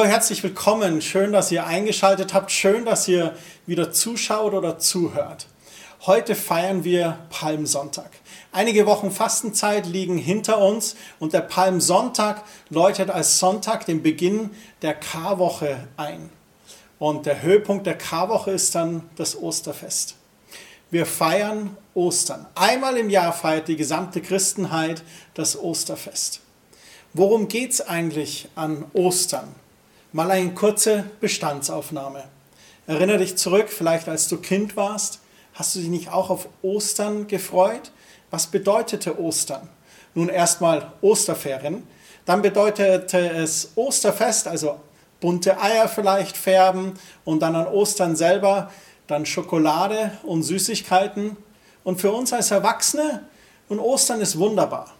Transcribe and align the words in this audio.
Hallo, 0.00 0.08
herzlich 0.08 0.42
willkommen. 0.42 1.02
Schön, 1.02 1.30
dass 1.30 1.52
ihr 1.52 1.66
eingeschaltet 1.66 2.32
habt. 2.32 2.50
Schön, 2.50 2.86
dass 2.86 3.06
ihr 3.06 3.36
wieder 3.66 3.92
zuschaut 3.92 4.54
oder 4.54 4.78
zuhört. 4.78 5.46
Heute 6.06 6.34
feiern 6.34 6.84
wir 6.84 7.18
Palmsonntag. 7.28 8.10
Einige 8.50 8.86
Wochen 8.86 9.10
Fastenzeit 9.10 9.84
liegen 9.84 10.16
hinter 10.16 10.56
uns 10.56 10.96
und 11.18 11.34
der 11.34 11.42
Palmsonntag 11.42 12.44
läutet 12.70 13.10
als 13.10 13.38
Sonntag 13.38 13.84
den 13.84 14.02
Beginn 14.02 14.48
der 14.80 14.94
Karwoche 14.94 15.86
ein. 15.98 16.30
Und 16.98 17.26
der 17.26 17.42
Höhepunkt 17.42 17.86
der 17.86 17.98
Karwoche 17.98 18.52
ist 18.52 18.74
dann 18.74 19.02
das 19.16 19.36
Osterfest. 19.36 20.16
Wir 20.90 21.04
feiern 21.04 21.76
Ostern. 21.92 22.46
Einmal 22.54 22.96
im 22.96 23.10
Jahr 23.10 23.34
feiert 23.34 23.68
die 23.68 23.76
gesamte 23.76 24.22
Christenheit 24.22 25.02
das 25.34 25.62
Osterfest. 25.62 26.40
Worum 27.12 27.48
geht 27.48 27.72
es 27.72 27.82
eigentlich 27.82 28.48
an 28.54 28.86
Ostern? 28.94 29.54
Mal 30.12 30.28
eine 30.32 30.52
kurze 30.54 31.04
Bestandsaufnahme. 31.20 32.24
Erinnere 32.88 33.18
dich 33.18 33.36
zurück, 33.36 33.68
vielleicht 33.68 34.08
als 34.08 34.26
du 34.26 34.38
Kind 34.38 34.76
warst, 34.76 35.20
hast 35.54 35.76
du 35.76 35.78
dich 35.78 35.88
nicht 35.88 36.10
auch 36.10 36.30
auf 36.30 36.48
Ostern 36.62 37.28
gefreut? 37.28 37.92
Was 38.32 38.48
bedeutete 38.48 39.20
Ostern? 39.20 39.68
Nun 40.14 40.28
erstmal 40.28 40.92
Osterferien, 41.00 41.86
dann 42.24 42.42
bedeutete 42.42 43.18
es 43.18 43.70
Osterfest, 43.76 44.48
also 44.48 44.80
bunte 45.20 45.60
Eier 45.60 45.88
vielleicht 45.88 46.36
färben 46.36 46.94
und 47.24 47.40
dann 47.40 47.54
an 47.54 47.68
Ostern 47.68 48.16
selber 48.16 48.68
dann 49.06 49.26
Schokolade 49.26 50.18
und 50.24 50.42
Süßigkeiten. 50.42 51.36
Und 51.84 52.00
für 52.00 52.10
uns 52.10 52.32
als 52.32 52.50
Erwachsene, 52.50 53.28
und 53.68 53.78
Ostern 53.78 54.20
ist 54.20 54.36
wunderbar. 54.36 54.92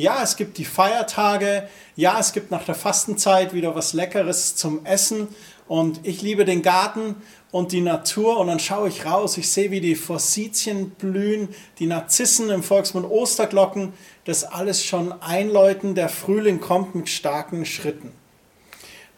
Ja, 0.00 0.22
es 0.22 0.36
gibt 0.36 0.56
die 0.56 0.64
Feiertage. 0.64 1.68
Ja, 1.94 2.18
es 2.18 2.32
gibt 2.32 2.50
nach 2.50 2.64
der 2.64 2.74
Fastenzeit 2.74 3.52
wieder 3.52 3.74
was 3.74 3.92
Leckeres 3.92 4.56
zum 4.56 4.86
Essen. 4.86 5.28
Und 5.68 6.00
ich 6.04 6.22
liebe 6.22 6.46
den 6.46 6.62
Garten 6.62 7.16
und 7.50 7.72
die 7.72 7.82
Natur. 7.82 8.38
Und 8.38 8.46
dann 8.46 8.60
schaue 8.60 8.88
ich 8.88 9.04
raus. 9.04 9.36
Ich 9.36 9.52
sehe, 9.52 9.70
wie 9.70 9.82
die 9.82 9.96
Forsythien 9.96 10.88
blühen, 10.88 11.50
die 11.78 11.86
Narzissen 11.86 12.48
im 12.48 12.62
Volksmund 12.62 13.10
Osterglocken. 13.10 13.92
Das 14.24 14.44
alles 14.44 14.82
schon 14.82 15.12
einläuten. 15.20 15.94
Der 15.94 16.08
Frühling 16.08 16.60
kommt 16.60 16.94
mit 16.94 17.10
starken 17.10 17.66
Schritten. 17.66 18.10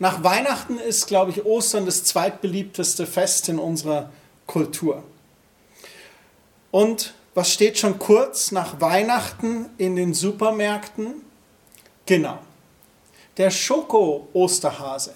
Nach 0.00 0.24
Weihnachten 0.24 0.78
ist, 0.78 1.06
glaube 1.06 1.30
ich, 1.30 1.44
Ostern 1.44 1.86
das 1.86 2.02
zweitbeliebteste 2.02 3.06
Fest 3.06 3.48
in 3.48 3.61
unserer 3.61 4.11
Kultur. 4.48 5.05
Und 6.72 7.14
was 7.34 7.52
steht 7.52 7.78
schon 7.78 7.98
kurz 7.98 8.52
nach 8.52 8.80
Weihnachten 8.80 9.66
in 9.78 9.97
den 9.97 10.14
Supermärkten? 10.14 11.22
Genau, 12.06 12.39
der 13.39 13.50
Schoko-Osterhase 13.50 15.14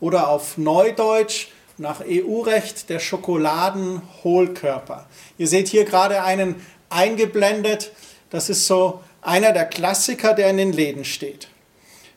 oder 0.00 0.28
auf 0.28 0.58
Neudeutsch 0.58 1.48
nach 1.78 2.02
EU-Recht 2.06 2.90
der 2.90 2.98
Schokoladenhohlkörper. 2.98 5.06
Ihr 5.38 5.48
seht 5.48 5.68
hier 5.68 5.84
gerade 5.84 6.22
einen 6.22 6.64
eingeblendet. 6.90 7.92
Das 8.30 8.50
ist 8.50 8.66
so 8.66 9.00
einer 9.22 9.52
der 9.52 9.66
Klassiker, 9.66 10.34
der 10.34 10.50
in 10.50 10.58
den 10.58 10.72
Läden 10.72 11.04
steht. 11.04 11.48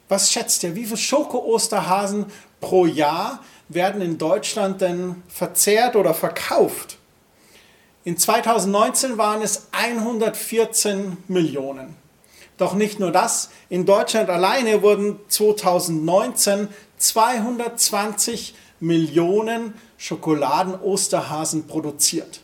Was 0.10 0.32
schätzt 0.32 0.64
ihr, 0.64 0.76
wie 0.76 0.86
viele 0.86 0.98
Schoko-Osterhasen 0.98 2.26
pro 2.60 2.86
Jahr 2.86 3.44
werden 3.70 4.02
in 4.02 4.18
Deutschland 4.18 4.82
denn 4.82 5.24
verzehrt 5.28 5.96
oder 5.96 6.14
verkauft? 6.14 6.98
In 8.08 8.18
2019 8.18 9.18
waren 9.18 9.42
es 9.42 9.68
114 9.74 11.18
Millionen. 11.28 11.94
Doch 12.56 12.74
nicht 12.74 13.02
nur 13.02 13.12
das, 13.12 13.50
in 13.68 13.86
Deutschland 13.86 14.30
alleine 14.30 14.82
wurden 14.82 15.20
2019 15.28 16.70
220 16.98 18.56
Millionen 18.80 19.74
Schokoladen-Osterhasen 19.98 21.68
produziert. 21.68 22.40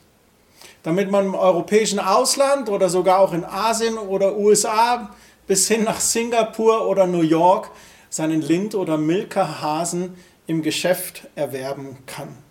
Damit 0.83 1.09
man 1.09 1.27
im 1.27 1.35
europäischen 1.35 1.99
Ausland 1.99 2.67
oder 2.67 2.89
sogar 2.89 3.19
auch 3.19 3.31
in 3.31 3.45
Asien 3.45 3.97
oder 3.97 4.35
USA 4.35 5.15
bis 5.47 5.69
hin 5.69 5.85
nach 5.85 6.01
Singapur 6.01 6.89
oder 6.89 7.07
New 7.07 7.21
York 7.21 7.71
seinen 8.09 8.41
Lind- 8.41 8.75
oder 8.75 8.97
Milka-Hasen 8.97 10.17
im 10.45 10.61
Geschäft 10.61 11.29
erwerben 11.35 11.99
kann. 12.05 12.42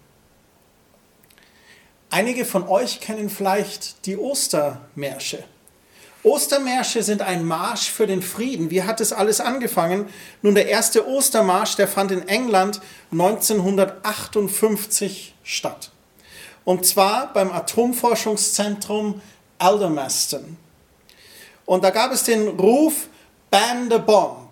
Einige 2.13 2.45
von 2.45 2.69
euch 2.69 3.01
kennen 3.01 3.29
vielleicht 3.31 4.05
die 4.05 4.19
Ostermärsche. 4.19 5.43
Ostermärsche 6.23 7.03
sind 7.03 7.23
ein 7.23 7.43
Marsch 7.43 7.91
für 7.91 8.07
den 8.07 8.21
Frieden. 8.21 8.71
Wie 8.71 8.83
hat 8.83 9.01
es 9.01 9.15
alles 9.15 9.41
angefangen? 9.41 10.11
Nun, 10.43 10.55
der 10.55 10.69
erste 10.69 11.09
Ostermarsch, 11.09 11.77
der 11.77 11.89
fand 11.89 12.11
in 12.11 12.29
England 12.29 12.83
1958 13.13 15.35
statt. 15.43 15.91
Und 16.65 16.85
zwar 16.85 17.33
beim 17.33 17.51
Atomforschungszentrum 17.51 19.23
Aldermaston. 19.59 20.59
Und 21.65 21.83
da 21.83 21.89
gab 21.89 22.13
es 22.13 22.25
den 22.25 22.47
Ruf 22.47 23.09
Ban 23.51 23.91
the 23.91 23.97
Bomb. 23.97 24.51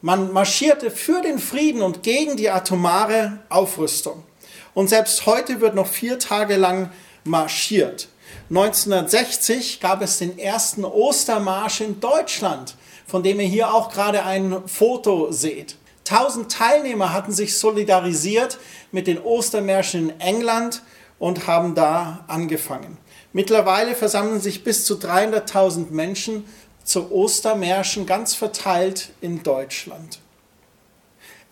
Man 0.00 0.32
marschierte 0.32 0.90
für 0.90 1.22
den 1.22 1.38
Frieden 1.38 1.80
und 1.80 2.02
gegen 2.02 2.36
die 2.36 2.50
atomare 2.50 3.38
Aufrüstung. 3.50 4.24
Und 4.74 4.88
selbst 4.88 5.26
heute 5.26 5.60
wird 5.60 5.74
noch 5.74 5.86
vier 5.86 6.18
Tage 6.18 6.56
lang 6.56 6.90
marschiert. 7.24 8.08
1960 8.48 9.80
gab 9.80 10.02
es 10.02 10.18
den 10.18 10.38
ersten 10.38 10.84
Ostermarsch 10.84 11.80
in 11.82 12.00
Deutschland, 12.00 12.76
von 13.06 13.22
dem 13.22 13.40
ihr 13.40 13.46
hier 13.46 13.74
auch 13.74 13.90
gerade 13.92 14.24
ein 14.24 14.66
Foto 14.66 15.30
seht. 15.30 15.76
Tausend 16.04 16.50
Teilnehmer 16.50 17.12
hatten 17.12 17.32
sich 17.32 17.58
solidarisiert 17.58 18.58
mit 18.90 19.06
den 19.06 19.20
Ostermärschen 19.20 20.10
in 20.10 20.20
England 20.20 20.82
und 21.18 21.46
haben 21.46 21.74
da 21.74 22.24
angefangen. 22.26 22.98
Mittlerweile 23.32 23.94
versammeln 23.94 24.40
sich 24.40 24.64
bis 24.64 24.84
zu 24.84 24.94
300.000 24.94 25.90
Menschen 25.90 26.44
zu 26.84 27.12
Ostermärschen 27.12 28.06
ganz 28.06 28.34
verteilt 28.34 29.10
in 29.20 29.42
Deutschland. 29.42 30.18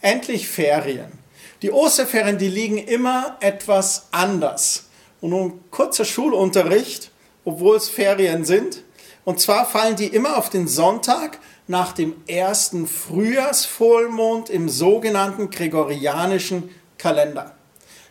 Endlich 0.01 0.49
Ferien. 0.49 1.20
Die 1.63 1.73
Osterferien, 1.73 2.39
die 2.39 2.49
liegen 2.49 2.79
immer 2.79 3.37
etwas 3.41 4.07
anders. 4.13 4.89
Und 5.21 5.31
nun 5.31 5.61
kurzer 5.71 6.07
Schulunterricht, 6.07 7.11
obwohl 7.45 7.77
es 7.77 7.89
Ferien 7.89 8.45
sind. 8.45 8.83
Und 9.25 9.41
zwar 9.41 9.67
fallen 9.67 9.97
die 9.97 10.07
immer 10.07 10.39
auf 10.39 10.49
den 10.49 10.67
Sonntag 10.67 11.39
nach 11.67 11.93
dem 11.93 12.15
ersten 12.27 12.87
Frühjahrsvollmond 12.87 14.49
im 14.49 14.69
sogenannten 14.71 15.51
gregorianischen 15.51 16.71
Kalender. 16.97 17.55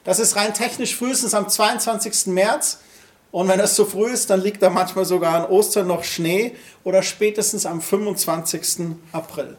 Das 0.04 0.20
ist 0.20 0.36
rein 0.36 0.54
technisch 0.54 0.96
frühestens 0.96 1.34
am 1.34 1.50
22. 1.50 2.28
März 2.28 2.80
und 3.32 3.48
wenn 3.48 3.60
es 3.60 3.76
zu 3.76 3.86
früh 3.86 4.12
ist, 4.12 4.30
dann 4.30 4.42
liegt 4.42 4.62
da 4.62 4.70
manchmal 4.70 5.06
sogar 5.06 5.36
an 5.36 5.52
Ostern 5.52 5.88
noch 5.88 6.04
Schnee 6.04 6.56
oder 6.84 7.04
spätestens 7.04 7.66
am 7.66 7.82
25. 7.82 8.96
April. 9.12 9.58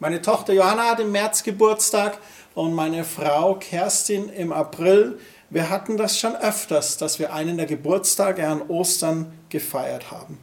Meine 0.00 0.20
Tochter 0.20 0.52
Johanna 0.52 0.90
hat 0.90 1.00
im 1.00 1.12
März 1.12 1.44
Geburtstag 1.44 2.18
und 2.54 2.74
meine 2.74 3.04
Frau 3.04 3.56
Kerstin 3.56 4.28
im 4.28 4.52
April. 4.52 5.18
Wir 5.50 5.70
hatten 5.70 5.96
das 5.96 6.18
schon 6.18 6.36
öfters, 6.36 6.96
dass 6.96 7.18
wir 7.18 7.32
einen 7.32 7.56
der 7.56 7.66
Geburtstage 7.66 8.46
an 8.46 8.62
Ostern 8.62 9.32
gefeiert 9.48 10.10
haben. 10.10 10.38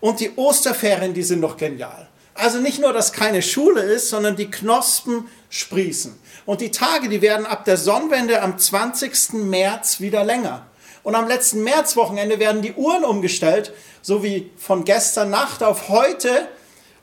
Und 0.00 0.20
die 0.20 0.32
Osterferien, 0.36 1.14
die 1.14 1.22
sind 1.22 1.40
doch 1.42 1.56
genial. 1.56 2.08
Also 2.34 2.58
nicht 2.58 2.80
nur, 2.80 2.92
dass 2.92 3.12
keine 3.12 3.42
Schule 3.42 3.82
ist, 3.82 4.08
sondern 4.08 4.36
die 4.36 4.50
Knospen 4.50 5.28
sprießen. 5.50 6.18
Und 6.46 6.60
die 6.60 6.70
Tage, 6.70 7.08
die 7.08 7.22
werden 7.22 7.46
ab 7.46 7.64
der 7.64 7.76
Sonnenwende 7.76 8.42
am 8.42 8.58
20. 8.58 9.34
März 9.34 10.00
wieder 10.00 10.24
länger. 10.24 10.66
Und 11.02 11.14
am 11.14 11.28
letzten 11.28 11.62
Märzwochenende 11.62 12.38
werden 12.38 12.62
die 12.62 12.72
Uhren 12.72 13.04
umgestellt, 13.04 13.72
so 14.02 14.22
wie 14.22 14.50
von 14.56 14.84
gestern 14.84 15.30
Nacht 15.30 15.62
auf 15.62 15.88
heute. 15.88 16.48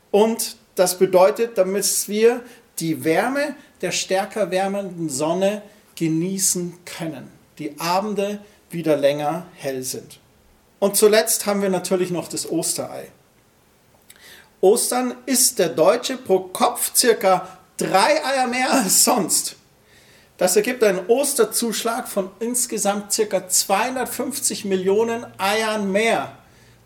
Und 0.10 0.58
das 0.76 0.98
bedeutet, 0.98 1.58
damit 1.58 2.08
wir 2.08 2.42
die 2.80 3.04
Wärme 3.04 3.56
der 3.82 3.92
stärker 3.92 4.52
wärmenden 4.52 5.10
Sonne 5.10 5.62
genießen 5.96 6.78
können. 6.86 7.30
Die 7.58 7.80
Abende 7.80 8.40
wieder 8.70 8.98
länger 8.98 9.46
hell 9.56 9.84
sind. 9.84 10.20
Und 10.80 10.96
zuletzt 10.96 11.46
haben 11.46 11.62
wir 11.62 11.70
natürlich 11.70 12.10
noch 12.10 12.28
das 12.28 12.50
Osterei. 12.50 13.08
Ostern 14.62 15.16
isst 15.26 15.60
der 15.60 15.70
Deutsche 15.70 16.18
pro 16.18 16.40
Kopf 16.40 16.96
circa 16.96 17.60
drei 17.78 18.24
Eier 18.26 18.48
mehr 18.48 18.72
als 18.72 19.04
sonst. 19.04 19.56
Das 20.38 20.56
ergibt 20.56 20.84
einen 20.84 21.06
Osterzuschlag 21.08 22.08
von 22.08 22.32
insgesamt 22.40 23.14
ca. 23.30 23.48
250 23.50 24.64
Millionen 24.66 25.26
Eiern 25.38 25.92
mehr. 25.92 26.38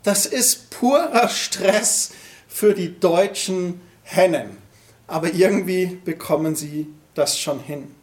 Das 0.02 0.26
ist 0.26 0.70
purer 0.70 1.28
Stress 1.28 2.10
für 2.48 2.74
die 2.74 2.98
deutschen 2.98 3.80
Hennen. 4.02 4.63
Aber 5.06 5.32
irgendwie 5.34 5.98
bekommen 6.04 6.56
sie 6.56 6.88
das 7.14 7.38
schon 7.38 7.60
hin. 7.60 7.94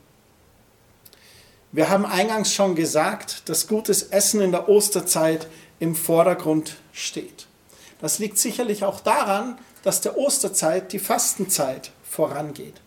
Wir 1.72 1.90
haben 1.90 2.06
eingangs 2.06 2.54
schon 2.54 2.76
gesagt, 2.76 3.48
dass 3.50 3.68
gutes 3.68 4.04
Essen 4.04 4.42
in 4.42 4.52
der 4.52 4.68
Osterzeit 4.68 5.48
im 5.80 5.96
Vordergrund 5.96 6.76
steht. 6.92 7.48
Das 8.02 8.20
liegt 8.20 8.38
sicherlich 8.38 8.84
auch 8.84 9.00
daran, 9.00 9.58
dass 9.84 10.02
der 10.02 10.18
Osterzeit 10.18 10.92
die 10.92 11.00
Fastenzeit 11.00 11.92
vorangeht. 12.04 12.82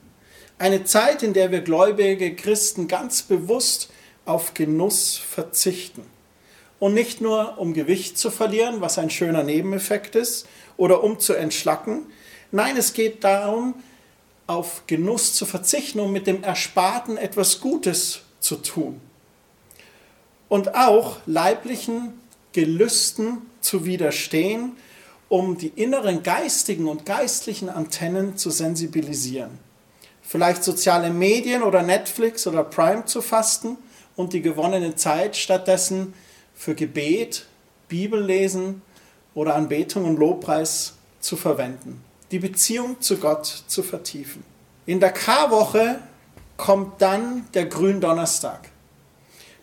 Eine 0.58 0.84
Zeit, 0.84 1.22
in 1.22 1.32
der 1.32 1.50
wir 1.50 1.62
gläubige 1.62 2.36
Christen 2.36 2.86
ganz 2.86 3.22
bewusst 3.22 3.90
auf 4.24 4.54
Genuss 4.54 5.16
verzichten. 5.16 6.02
Und 6.78 6.94
nicht 6.94 7.20
nur 7.20 7.58
um 7.58 7.72
Gewicht 7.74 8.18
zu 8.18 8.30
verlieren, 8.30 8.80
was 8.80 8.98
ein 8.98 9.10
schöner 9.10 9.42
Nebeneffekt 9.42 10.14
ist, 10.14 10.46
oder 10.76 11.02
um 11.02 11.18
zu 11.18 11.34
entschlacken. 11.34 12.06
Nein, 12.50 12.76
es 12.76 12.92
geht 12.92 13.24
darum, 13.24 13.74
auf 14.46 14.82
Genuss 14.86 15.34
zu 15.34 15.46
verzichten, 15.46 16.00
um 16.00 16.12
mit 16.12 16.26
dem 16.26 16.42
Ersparten 16.42 17.16
etwas 17.16 17.60
Gutes 17.60 18.20
zu 18.40 18.56
tun. 18.56 19.00
Und 20.48 20.74
auch 20.74 21.18
leiblichen 21.26 22.12
Gelüsten 22.52 23.42
zu 23.60 23.84
widerstehen, 23.84 24.72
um 25.28 25.56
die 25.56 25.68
inneren 25.68 26.22
geistigen 26.22 26.86
und 26.86 27.06
geistlichen 27.06 27.68
Antennen 27.68 28.36
zu 28.36 28.50
sensibilisieren. 28.50 29.58
Vielleicht 30.22 30.62
soziale 30.62 31.10
Medien 31.10 31.62
oder 31.62 31.82
Netflix 31.82 32.46
oder 32.46 32.62
Prime 32.62 33.06
zu 33.06 33.22
fasten 33.22 33.76
und 34.16 34.32
die 34.32 34.42
gewonnene 34.42 34.94
Zeit 34.94 35.36
stattdessen 35.36 36.14
für 36.54 36.74
Gebet, 36.74 37.46
Bibellesen 37.88 38.82
oder 39.34 39.54
Anbetung 39.54 40.04
und 40.04 40.18
Lobpreis 40.18 40.94
zu 41.20 41.36
verwenden. 41.36 42.03
Die 42.30 42.38
Beziehung 42.38 43.00
zu 43.00 43.18
Gott 43.18 43.46
zu 43.66 43.82
vertiefen. 43.82 44.44
In 44.86 45.00
der 45.00 45.12
Karwoche 45.12 46.00
kommt 46.56 47.00
dann 47.00 47.46
der 47.54 47.66
Gründonnerstag. 47.66 48.70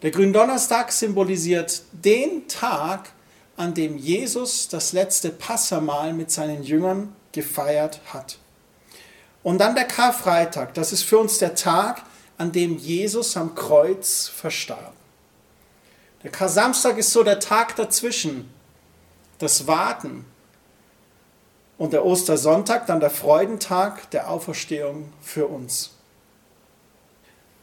Der 0.02 0.12
Gründonnerstag 0.12 0.92
symbolisiert 0.92 1.84
den 1.92 2.48
Tag, 2.48 3.12
an 3.56 3.74
dem 3.74 3.98
Jesus 3.98 4.68
das 4.68 4.94
letzte 4.94 5.30
Passamahl 5.30 6.14
mit 6.14 6.32
seinen 6.32 6.64
Jüngern 6.64 7.16
gefeiert 7.32 8.02
hat. 8.12 8.40
Und 9.44 9.60
dann 9.60 9.76
der 9.76 9.86
Karfreitag, 9.86 10.74
das 10.74 10.92
ist 10.92 11.04
für 11.04 11.20
uns 11.20 11.38
der 11.38 11.56
Tag, 11.56 12.04
an 12.38 12.52
dem 12.52 12.78
Jesus 12.78 13.38
am 13.38 13.54
Kreuz 13.54 14.28
verstarb. 14.28 14.94
Der 16.24 16.32
Kar-Samstag 16.32 16.98
ist 16.98 17.12
so 17.12 17.24
der 17.24 17.40
Tag 17.40 17.76
dazwischen, 17.76 18.52
das 19.40 19.68
Warten. 19.68 20.26
Und 21.82 21.94
der 21.94 22.06
Ostersonntag, 22.06 22.86
dann 22.86 23.00
der 23.00 23.10
Freudentag 23.10 24.12
der 24.12 24.30
Auferstehung 24.30 25.12
für 25.20 25.48
uns. 25.48 25.96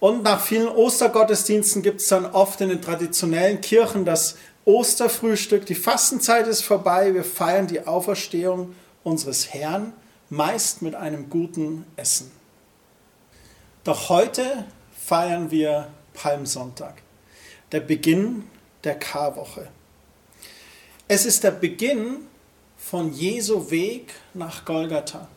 Und 0.00 0.25
nach 0.25 0.41
vielen 0.41 0.67
Ostergottesdiensten 0.67 1.82
gibt 1.82 2.00
es 2.00 2.09
dann 2.09 2.26
oft 2.26 2.61
in 2.61 2.70
den 2.70 2.82
traditionellen 2.82 3.61
Kirchen 3.61 4.05
das 4.05 4.37
Osterfrühstück. 4.65 5.67
Die 5.67 5.76
Fastenzeit 5.76 6.49
ist 6.49 6.62
vorbei. 6.62 7.15
Wir 7.15 7.23
feiern 7.23 7.69
die 7.69 7.87
Auferstehung 7.87 8.75
unseres 9.05 9.55
Herrn, 9.55 9.93
meist 10.31 10.82
mit 10.82 10.97
einem 10.97 11.31
guten 11.31 11.87
Essen. 11.94 12.32
Doch 13.85 14.09
heute 14.09 14.65
feiern 14.99 15.53
wir 15.53 15.91
Palmsonntag, 16.15 17.03
der 17.70 17.79
Beginn 17.79 18.49
der 18.82 18.99
Karwoche. 18.99 19.69
Es 21.06 21.25
ist 21.25 21.44
der 21.44 21.53
Beginn 21.53 22.26
von 22.79 23.13
Jesu 23.13 23.71
Weg 23.71 24.15
nach 24.33 24.65
Golgatha. 24.65 25.29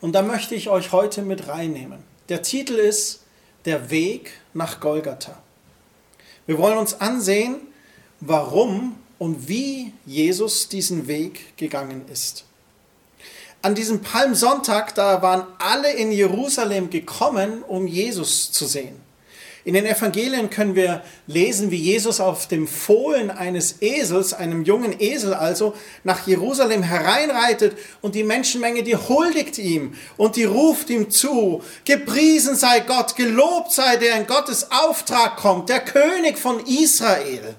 Und 0.00 0.12
da 0.12 0.22
möchte 0.22 0.54
ich 0.54 0.68
euch 0.68 0.92
heute 0.92 1.22
mit 1.22 1.48
reinnehmen. 1.48 2.00
Der 2.28 2.42
Titel 2.42 2.74
ist 2.74 3.20
der 3.64 3.90
Weg 3.90 4.32
nach 4.52 4.80
Golgatha. 4.80 5.40
Wir 6.44 6.58
wollen 6.58 6.76
uns 6.76 7.00
ansehen, 7.00 7.56
warum 8.20 8.96
und 9.18 9.48
wie 9.48 9.92
Jesus 10.04 10.68
diesen 10.68 11.06
Weg 11.06 11.56
gegangen 11.56 12.06
ist. 12.12 12.44
An 13.62 13.74
diesem 13.74 14.02
Palmsonntag, 14.02 14.94
da 14.94 15.22
waren 15.22 15.46
alle 15.58 15.92
in 15.92 16.12
Jerusalem 16.12 16.90
gekommen, 16.90 17.62
um 17.62 17.86
Jesus 17.86 18.52
zu 18.52 18.66
sehen. 18.66 19.05
In 19.66 19.74
den 19.74 19.84
Evangelien 19.84 20.48
können 20.48 20.76
wir 20.76 21.02
lesen, 21.26 21.72
wie 21.72 21.76
Jesus 21.76 22.20
auf 22.20 22.46
dem 22.46 22.68
Fohlen 22.68 23.32
eines 23.32 23.82
Esels, 23.82 24.32
einem 24.32 24.62
jungen 24.62 24.94
Esel 25.00 25.34
also, 25.34 25.74
nach 26.04 26.24
Jerusalem 26.24 26.84
hereinreitet 26.84 27.76
und 28.00 28.14
die 28.14 28.22
Menschenmenge, 28.22 28.84
die 28.84 28.94
huldigt 28.94 29.58
ihm 29.58 29.94
und 30.16 30.36
die 30.36 30.44
ruft 30.44 30.88
ihm 30.88 31.10
zu, 31.10 31.64
gepriesen 31.84 32.54
sei 32.54 32.78
Gott, 32.78 33.16
gelobt 33.16 33.72
sei 33.72 33.96
der 33.96 34.14
in 34.14 34.28
Gottes 34.28 34.70
Auftrag 34.70 35.36
kommt, 35.36 35.68
der 35.68 35.80
König 35.80 36.38
von 36.38 36.64
Israel. 36.64 37.56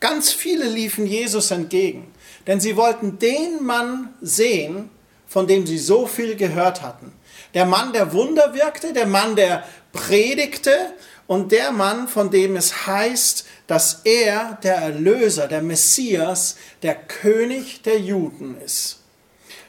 Ganz 0.00 0.32
viele 0.32 0.64
liefen 0.64 1.06
Jesus 1.06 1.52
entgegen, 1.52 2.12
denn 2.48 2.58
sie 2.58 2.76
wollten 2.76 3.20
den 3.20 3.62
Mann 3.62 4.12
sehen, 4.20 4.90
von 5.28 5.46
dem 5.46 5.68
sie 5.68 5.78
so 5.78 6.08
viel 6.08 6.34
gehört 6.34 6.82
hatten. 6.82 7.12
Der 7.54 7.64
Mann, 7.64 7.92
der 7.92 8.12
Wunder 8.12 8.54
wirkte, 8.54 8.92
der 8.92 9.06
Mann, 9.06 9.36
der 9.36 9.64
predigte 9.92 10.94
und 11.32 11.50
der 11.50 11.72
Mann, 11.72 12.08
von 12.08 12.30
dem 12.30 12.56
es 12.56 12.86
heißt, 12.86 13.46
dass 13.66 14.02
er 14.04 14.58
der 14.62 14.74
Erlöser, 14.74 15.48
der 15.48 15.62
Messias, 15.62 16.56
der 16.82 16.94
König 16.94 17.80
der 17.80 17.98
Juden 17.98 18.60
ist. 18.60 18.98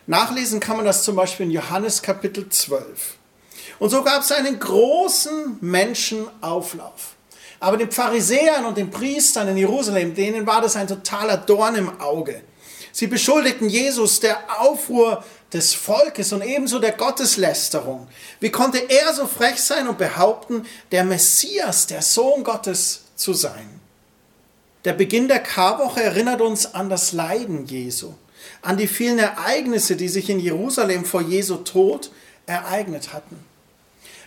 Nachlesen 0.06 0.60
kann 0.60 0.76
man 0.76 0.86
das 0.86 1.04
zum 1.04 1.16
Beispiel 1.16 1.46
in 1.46 1.54
Johannes 1.54 2.02
Kapitel 2.02 2.50
12. 2.50 3.16
Und 3.80 3.90
so 3.92 4.04
gab 4.04 4.24
es 4.24 4.32
einen 4.34 4.60
großen 4.60 5.60
Menschenauflauf. 5.62 7.16
Aber 7.62 7.78
den 7.78 7.92
Pharisäern 7.92 8.66
und 8.66 8.78
den 8.78 8.92
Priestern 8.92 9.48
in 9.48 9.56
Jerusalem, 9.56 10.14
denen 10.14 10.46
war 10.46 10.60
das 10.60 10.76
ein 10.76 10.90
totaler 10.90 11.38
Dorn 11.38 11.76
im 11.76 12.02
Auge. 12.02 12.42
Sie 12.92 13.08
beschuldigten 13.08 13.70
Jesus 13.70 14.20
der 14.20 14.60
Aufruhr 14.60 15.24
des 15.54 15.76
Volkes 15.76 16.34
und 16.34 16.42
ebenso 16.42 16.80
der 16.80 16.94
Gotteslästerung. 16.94 18.08
Wie 18.40 18.50
konnte 18.50 18.80
er 18.90 19.14
so 19.14 19.28
frech 19.28 19.62
sein 19.62 19.88
und 19.88 20.00
behaupten, 20.00 20.66
der 20.92 21.04
Messias, 21.04 21.86
der 21.86 22.02
Sohn 22.02 22.44
Gottes 22.44 23.04
zu 23.16 23.34
sein? 23.34 23.80
Der 24.84 24.94
Beginn 24.94 25.28
der 25.28 25.40
Karwoche 25.40 26.02
erinnert 26.02 26.42
uns 26.42 26.74
an 26.74 26.90
das 26.90 27.14
Leiden 27.14 27.68
Jesu, 27.68 28.14
an 28.62 28.78
die 28.78 28.88
vielen 28.88 29.20
Ereignisse, 29.20 29.96
die 29.96 30.10
sich 30.10 30.30
in 30.30 30.40
Jerusalem 30.40 31.06
vor 31.06 31.22
Jesu 31.22 31.58
Tod 31.58 32.12
ereignet 32.48 33.14
hatten. 33.14 33.38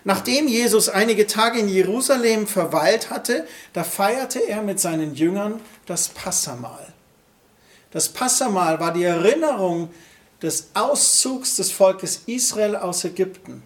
Nachdem 0.05 0.47
Jesus 0.47 0.89
einige 0.89 1.27
Tage 1.27 1.59
in 1.59 1.69
Jerusalem 1.69 2.47
verweilt 2.47 3.11
hatte, 3.11 3.47
da 3.73 3.83
feierte 3.83 4.39
er 4.39 4.63
mit 4.63 4.79
seinen 4.79 5.17
Jüngern 5.17 5.61
das 5.87 6.09
Passamahl. 6.09 6.93
Das 7.91 8.09
Passamahl 8.09 8.79
war 8.79 8.93
die 8.93 9.03
Erinnerung 9.03 9.91
des 10.43 10.69
Auszugs 10.75 11.57
des 11.57 11.73
Volkes 11.73 12.23
Israel 12.27 12.77
aus 12.77 13.05
Ägypten, 13.05 13.63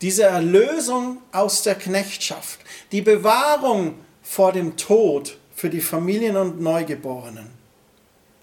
diese 0.00 0.24
Erlösung 0.24 1.18
aus 1.32 1.62
der 1.62 1.74
Knechtschaft, 1.74 2.60
die 2.92 3.02
Bewahrung 3.02 3.94
vor 4.22 4.52
dem 4.52 4.76
Tod 4.76 5.38
für 5.54 5.70
die 5.70 5.80
Familien 5.80 6.36
und 6.36 6.60
Neugeborenen. 6.60 7.50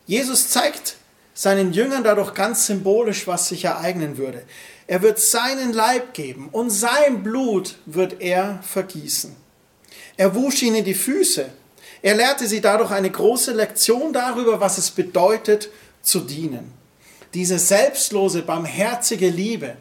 Jesus 0.06 0.50
zeigt 0.50 0.98
seinen 1.34 1.74
Jüngern 1.74 2.04
dadurch 2.04 2.34
ganz 2.34 2.68
symbolisch, 2.68 3.28
was 3.28 3.50
sich 3.50 3.66
ereignen 3.66 4.18
würde. 4.18 4.44
Er 4.88 5.02
wird 5.02 5.20
seinen 5.20 5.74
Leib 5.74 6.14
geben 6.14 6.50
und 6.52 6.70
sein 6.70 7.24
Blut 7.24 7.78
wird 7.86 8.22
er 8.22 8.60
vergießen. 8.64 9.36
Er 10.18 10.36
wusch 10.36 10.62
ihnen 10.62 10.84
die 10.84 10.94
Füße. 10.94 11.50
Er 12.02 12.16
lehrte 12.16 12.48
sie 12.48 12.62
dadurch 12.62 12.92
eine 12.92 13.10
große 13.10 13.54
Lektion 13.54 14.14
darüber, 14.14 14.60
was 14.60 14.78
es 14.78 14.92
bedeutet, 14.92 15.70
zu 16.02 16.20
dienen. 16.20 16.72
Diese 17.34 17.58
selbstlose, 17.58 18.42
barmherzige 18.44 19.30
Liebe, 19.30 19.78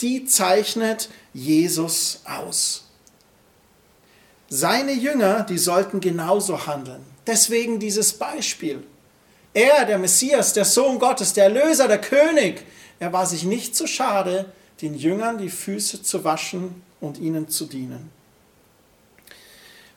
die 0.00 0.24
zeichnet 0.24 1.10
Jesus 1.32 2.20
aus. 2.24 2.84
Seine 4.48 4.92
Jünger, 4.92 5.42
die 5.42 5.58
sollten 5.58 6.00
genauso 6.00 6.66
handeln. 6.66 7.04
Deswegen 7.26 7.78
dieses 7.78 8.12
Beispiel. 8.12 8.82
Er, 9.52 9.84
der 9.84 9.98
Messias, 9.98 10.52
der 10.52 10.64
Sohn 10.64 10.98
Gottes, 10.98 11.32
der 11.32 11.44
Erlöser, 11.44 11.88
der 11.88 12.00
König, 12.00 12.64
er 12.98 13.12
war 13.12 13.26
sich 13.26 13.44
nicht 13.44 13.76
zu 13.76 13.86
schade, 13.86 14.52
den 14.82 14.94
Jüngern 14.94 15.38
die 15.38 15.50
Füße 15.50 16.02
zu 16.02 16.24
waschen 16.24 16.82
und 17.00 17.18
ihnen 17.18 17.48
zu 17.48 17.66
dienen. 17.66 18.10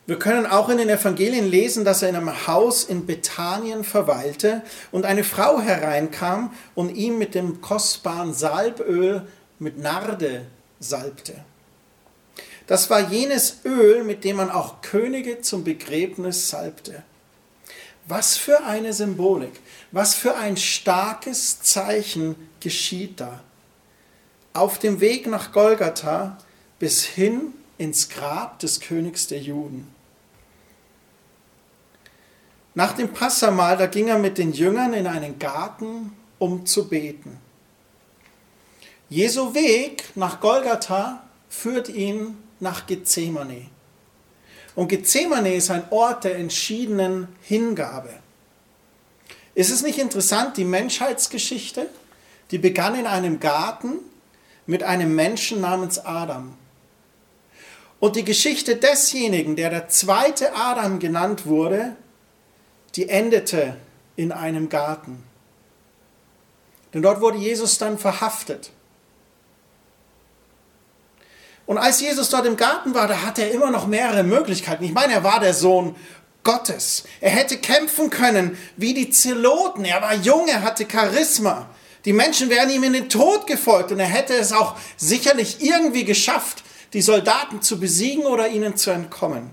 Wir 0.08 0.18
können 0.18 0.46
auch 0.46 0.70
in 0.70 0.78
den 0.78 0.88
Evangelien 0.88 1.46
lesen, 1.50 1.84
dass 1.84 2.00
er 2.00 2.08
in 2.08 2.16
einem 2.16 2.46
Haus 2.46 2.82
in 2.82 3.04
Bethanien 3.04 3.84
verweilte 3.84 4.62
und 4.90 5.04
eine 5.04 5.22
Frau 5.22 5.60
hereinkam 5.60 6.54
und 6.74 6.96
ihm 6.96 7.18
mit 7.18 7.34
dem 7.34 7.60
kostbaren 7.60 8.32
Salböl 8.32 9.28
mit 9.58 9.76
Narde 9.76 10.46
salbte. 10.80 11.44
Das 12.66 12.88
war 12.88 13.10
jenes 13.10 13.58
Öl, 13.66 14.02
mit 14.02 14.24
dem 14.24 14.36
man 14.36 14.50
auch 14.50 14.80
Könige 14.80 15.42
zum 15.42 15.62
Begräbnis 15.62 16.48
salbte. 16.48 17.02
Was 18.06 18.38
für 18.38 18.64
eine 18.64 18.94
Symbolik, 18.94 19.60
was 19.92 20.14
für 20.14 20.36
ein 20.36 20.56
starkes 20.56 21.60
Zeichen 21.60 22.34
geschieht 22.60 23.20
da. 23.20 23.40
Auf 24.54 24.78
dem 24.78 25.02
Weg 25.02 25.26
nach 25.26 25.52
Golgatha 25.52 26.38
bis 26.78 27.04
hin 27.04 27.52
ins 27.76 28.08
Grab 28.08 28.58
des 28.60 28.80
Königs 28.80 29.26
der 29.26 29.40
Juden. 29.40 29.97
Nach 32.78 32.92
dem 32.92 33.12
Passamal, 33.12 33.76
da 33.76 33.86
ging 33.86 34.06
er 34.06 34.20
mit 34.20 34.38
den 34.38 34.52
Jüngern 34.52 34.92
in 34.92 35.08
einen 35.08 35.40
Garten, 35.40 36.12
um 36.38 36.64
zu 36.64 36.88
beten. 36.88 37.36
Jesu 39.08 39.52
Weg 39.52 40.04
nach 40.14 40.38
Golgatha 40.38 41.24
führt 41.48 41.88
ihn 41.88 42.38
nach 42.60 42.86
Gethsemane. 42.86 43.66
Und 44.76 44.86
Gethsemane 44.86 45.56
ist 45.56 45.72
ein 45.72 45.90
Ort 45.90 46.22
der 46.22 46.36
entschiedenen 46.36 47.26
Hingabe. 47.42 48.10
Ist 49.56 49.72
es 49.72 49.82
nicht 49.82 49.98
interessant, 49.98 50.56
die 50.56 50.64
Menschheitsgeschichte, 50.64 51.88
die 52.52 52.58
begann 52.58 52.94
in 52.94 53.08
einem 53.08 53.40
Garten 53.40 53.94
mit 54.66 54.84
einem 54.84 55.16
Menschen 55.16 55.60
namens 55.60 55.98
Adam. 55.98 56.54
Und 57.98 58.14
die 58.14 58.24
Geschichte 58.24 58.76
desjenigen, 58.76 59.56
der 59.56 59.70
der 59.70 59.88
zweite 59.88 60.54
Adam 60.54 61.00
genannt 61.00 61.44
wurde, 61.44 61.96
die 62.96 63.08
endete 63.08 63.76
in 64.16 64.32
einem 64.32 64.68
Garten. 64.68 65.22
Denn 66.92 67.02
dort 67.02 67.20
wurde 67.20 67.38
Jesus 67.38 67.78
dann 67.78 67.98
verhaftet. 67.98 68.70
Und 71.66 71.76
als 71.76 72.00
Jesus 72.00 72.30
dort 72.30 72.46
im 72.46 72.56
Garten 72.56 72.94
war, 72.94 73.06
da 73.08 73.22
hatte 73.22 73.42
er 73.42 73.50
immer 73.50 73.70
noch 73.70 73.86
mehrere 73.86 74.22
Möglichkeiten. 74.22 74.84
Ich 74.84 74.94
meine, 74.94 75.12
er 75.12 75.22
war 75.22 75.38
der 75.38 75.52
Sohn 75.52 75.94
Gottes. 76.42 77.04
Er 77.20 77.30
hätte 77.30 77.58
kämpfen 77.58 78.08
können 78.08 78.56
wie 78.76 78.94
die 78.94 79.10
Zeloten. 79.10 79.84
Er 79.84 80.00
war 80.00 80.14
jung, 80.14 80.48
er 80.48 80.62
hatte 80.62 80.86
Charisma. 80.90 81.68
Die 82.06 82.14
Menschen 82.14 82.48
wären 82.48 82.70
ihm 82.70 82.84
in 82.84 82.94
den 82.94 83.10
Tod 83.10 83.46
gefolgt 83.46 83.92
und 83.92 84.00
er 84.00 84.06
hätte 84.06 84.32
es 84.32 84.52
auch 84.52 84.76
sicherlich 84.96 85.58
irgendwie 85.60 86.04
geschafft, 86.04 86.64
die 86.94 87.02
Soldaten 87.02 87.60
zu 87.60 87.78
besiegen 87.78 88.24
oder 88.24 88.48
ihnen 88.48 88.78
zu 88.78 88.90
entkommen. 88.90 89.50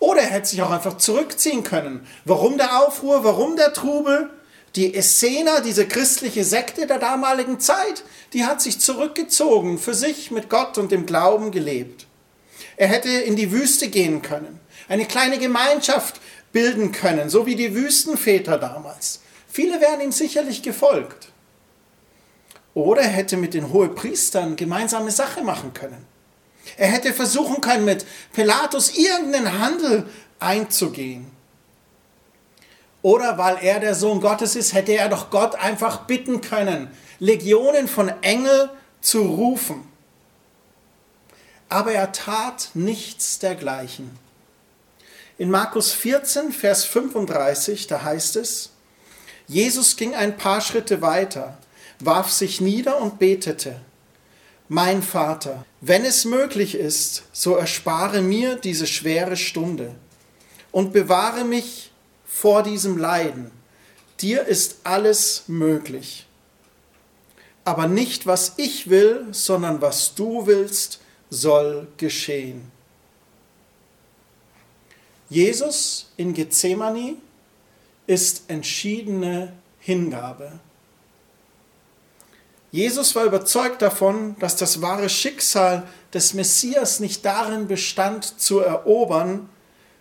Oder 0.00 0.22
er 0.22 0.30
hätte 0.30 0.48
sich 0.48 0.62
auch 0.62 0.70
einfach 0.70 0.96
zurückziehen 0.96 1.64
können. 1.64 2.06
Warum 2.24 2.56
der 2.56 2.82
Aufruhr? 2.82 3.24
Warum 3.24 3.56
der 3.56 3.72
Trubel? 3.72 4.30
Die 4.76 4.94
Essener, 4.94 5.60
diese 5.60 5.88
christliche 5.88 6.44
Sekte 6.44 6.86
der 6.86 6.98
damaligen 6.98 7.58
Zeit, 7.58 8.04
die 8.32 8.44
hat 8.44 8.60
sich 8.60 8.78
zurückgezogen, 8.78 9.78
für 9.78 9.94
sich 9.94 10.30
mit 10.30 10.50
Gott 10.50 10.78
und 10.78 10.92
dem 10.92 11.06
Glauben 11.06 11.50
gelebt. 11.50 12.06
Er 12.76 12.88
hätte 12.88 13.08
in 13.08 13.34
die 13.34 13.50
Wüste 13.50 13.88
gehen 13.88 14.22
können, 14.22 14.60
eine 14.88 15.06
kleine 15.06 15.38
Gemeinschaft 15.38 16.20
bilden 16.52 16.92
können, 16.92 17.28
so 17.28 17.46
wie 17.46 17.56
die 17.56 17.74
Wüstenväter 17.74 18.58
damals. 18.58 19.20
Viele 19.48 19.80
wären 19.80 20.00
ihm 20.00 20.12
sicherlich 20.12 20.62
gefolgt. 20.62 21.28
Oder 22.74 23.02
er 23.02 23.08
hätte 23.08 23.36
mit 23.36 23.54
den 23.54 23.72
Hohepriestern 23.72 24.54
gemeinsame 24.54 25.10
Sache 25.10 25.42
machen 25.42 25.74
können. 25.74 26.06
Er 26.78 26.88
hätte 26.88 27.12
versuchen 27.12 27.60
können, 27.60 27.84
mit 27.84 28.06
Pilatus 28.32 28.96
irgendeinen 28.96 29.58
Handel 29.58 30.08
einzugehen. 30.38 31.26
Oder 33.02 33.36
weil 33.36 33.58
er 33.62 33.80
der 33.80 33.96
Sohn 33.96 34.20
Gottes 34.20 34.54
ist, 34.54 34.74
hätte 34.74 34.92
er 34.92 35.08
doch 35.08 35.30
Gott 35.30 35.56
einfach 35.56 36.06
bitten 36.06 36.40
können, 36.40 36.88
Legionen 37.18 37.88
von 37.88 38.12
Engel 38.22 38.70
zu 39.00 39.22
rufen. 39.22 39.86
Aber 41.68 41.92
er 41.92 42.12
tat 42.12 42.70
nichts 42.74 43.40
dergleichen. 43.40 44.16
In 45.36 45.50
Markus 45.50 45.92
14, 45.92 46.52
Vers 46.52 46.84
35, 46.84 47.88
da 47.88 48.02
heißt 48.02 48.36
es, 48.36 48.70
Jesus 49.48 49.96
ging 49.96 50.14
ein 50.14 50.36
paar 50.36 50.60
Schritte 50.60 51.02
weiter, 51.02 51.58
warf 51.98 52.30
sich 52.30 52.60
nieder 52.60 53.00
und 53.00 53.18
betete, 53.18 53.80
Mein 54.68 55.02
Vater, 55.02 55.64
wenn 55.80 56.04
es 56.04 56.24
möglich 56.24 56.74
ist, 56.74 57.22
so 57.32 57.56
erspare 57.56 58.20
mir 58.20 58.56
diese 58.56 58.86
schwere 58.86 59.36
Stunde 59.36 59.94
und 60.72 60.92
bewahre 60.92 61.44
mich 61.44 61.90
vor 62.26 62.62
diesem 62.62 62.98
Leiden. 62.98 63.50
Dir 64.20 64.44
ist 64.44 64.78
alles 64.84 65.44
möglich 65.46 66.28
aber 67.68 67.86
nicht 67.86 68.26
was 68.26 68.54
ich 68.56 68.88
will, 68.88 69.26
sondern 69.30 69.82
was 69.82 70.14
du 70.14 70.46
willst, 70.46 71.00
soll 71.28 71.86
geschehen. 71.98 72.72
Jesus 75.28 76.10
in 76.16 76.32
Gethsemane 76.32 77.16
ist 78.06 78.44
entschiedene 78.48 79.52
Hingabe. 79.80 80.60
Jesus 82.70 83.14
war 83.14 83.24
überzeugt 83.24 83.80
davon, 83.80 84.36
dass 84.40 84.56
das 84.56 84.82
wahre 84.82 85.08
Schicksal 85.08 85.86
des 86.12 86.34
Messias 86.34 87.00
nicht 87.00 87.24
darin 87.24 87.66
bestand, 87.66 88.40
zu 88.40 88.60
erobern, 88.60 89.48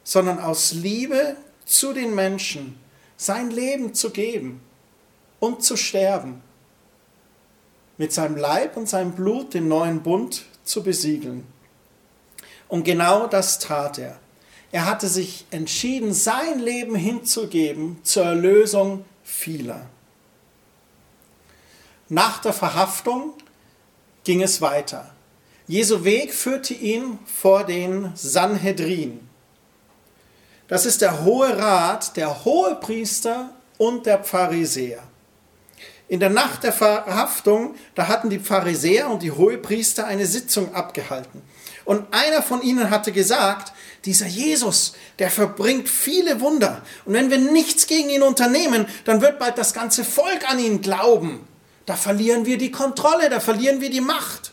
sondern 0.03 0.39
aus 0.39 0.73
Liebe 0.73 1.37
zu 1.65 1.93
den 1.93 2.13
Menschen 2.13 2.77
sein 3.15 3.51
Leben 3.51 3.93
zu 3.93 4.11
geben 4.11 4.61
und 5.39 5.63
zu 5.63 5.75
sterben 5.75 6.41
mit 7.97 8.13
seinem 8.13 8.35
Leib 8.37 8.77
und 8.77 8.87
seinem 8.87 9.13
Blut 9.13 9.53
den 9.53 9.67
neuen 9.67 10.03
Bund 10.03 10.45
zu 10.63 10.83
besiegeln. 10.83 11.45
Und 12.67 12.83
genau 12.83 13.27
das 13.27 13.59
tat 13.59 13.97
er. 13.97 14.19
Er 14.71 14.85
hatte 14.85 15.07
sich 15.07 15.45
entschieden, 15.51 16.13
sein 16.13 16.59
Leben 16.59 16.95
hinzugeben 16.95 17.99
zur 18.03 18.25
Erlösung 18.25 19.05
vieler. 19.23 19.87
Nach 22.09 22.39
der 22.39 22.53
Verhaftung 22.53 23.33
ging 24.23 24.41
es 24.41 24.61
weiter. 24.61 25.09
Jesu 25.67 26.05
Weg 26.05 26.33
führte 26.33 26.73
ihn 26.73 27.19
vor 27.25 27.65
den 27.65 28.11
Sanhedrin. 28.15 29.27
Das 30.69 30.85
ist 30.85 31.01
der 31.01 31.23
Hohe 31.23 31.57
Rat, 31.57 32.15
der 32.15 32.45
Hohepriester 32.45 33.49
und 33.77 34.05
der 34.05 34.23
Pharisäer. 34.23 35.03
In 36.09 36.21
der 36.21 36.29
Nacht 36.29 36.63
der 36.63 36.71
Verhaftung, 36.71 37.75
da 37.95 38.07
hatten 38.07 38.29
die 38.29 38.39
Pharisäer 38.39 39.09
und 39.09 39.23
die 39.23 39.31
Hohepriester 39.31 40.07
eine 40.07 40.25
Sitzung 40.25 40.73
abgehalten. 40.73 41.41
Und 41.83 42.05
einer 42.11 42.41
von 42.41 42.61
ihnen 42.61 42.89
hatte 42.89 43.11
gesagt, 43.11 43.73
dieser 44.05 44.27
Jesus, 44.27 44.93
der 45.19 45.29
verbringt 45.29 45.89
viele 45.89 46.39
Wunder. 46.39 46.81
Und 47.05 47.13
wenn 47.13 47.29
wir 47.29 47.37
nichts 47.37 47.87
gegen 47.87 48.09
ihn 48.09 48.23
unternehmen, 48.23 48.87
dann 49.03 49.21
wird 49.21 49.39
bald 49.39 49.57
das 49.57 49.73
ganze 49.73 50.05
Volk 50.05 50.49
an 50.49 50.59
ihn 50.59 50.81
glauben. 50.81 51.46
Da 51.87 51.95
verlieren 51.95 52.45
wir 52.45 52.59
die 52.59 52.69
Kontrolle, 52.69 53.29
da 53.31 53.39
verlieren 53.39 53.81
wir 53.81 53.89
die 53.89 54.01
Macht. 54.01 54.51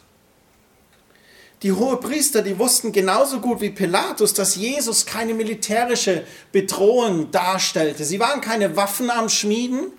Die 1.62 1.72
Hohepriester, 1.72 2.40
die 2.40 2.58
wussten 2.58 2.92
genauso 2.92 3.40
gut 3.40 3.60
wie 3.60 3.70
Pilatus, 3.70 4.32
dass 4.32 4.54
Jesus 4.54 5.04
keine 5.04 5.34
militärische 5.34 6.24
Bedrohung 6.52 7.30
darstellte. 7.30 8.04
Sie 8.04 8.20
waren 8.20 8.40
keine 8.40 8.76
Waffen 8.76 9.10
am 9.10 9.28
Schmieden, 9.28 9.92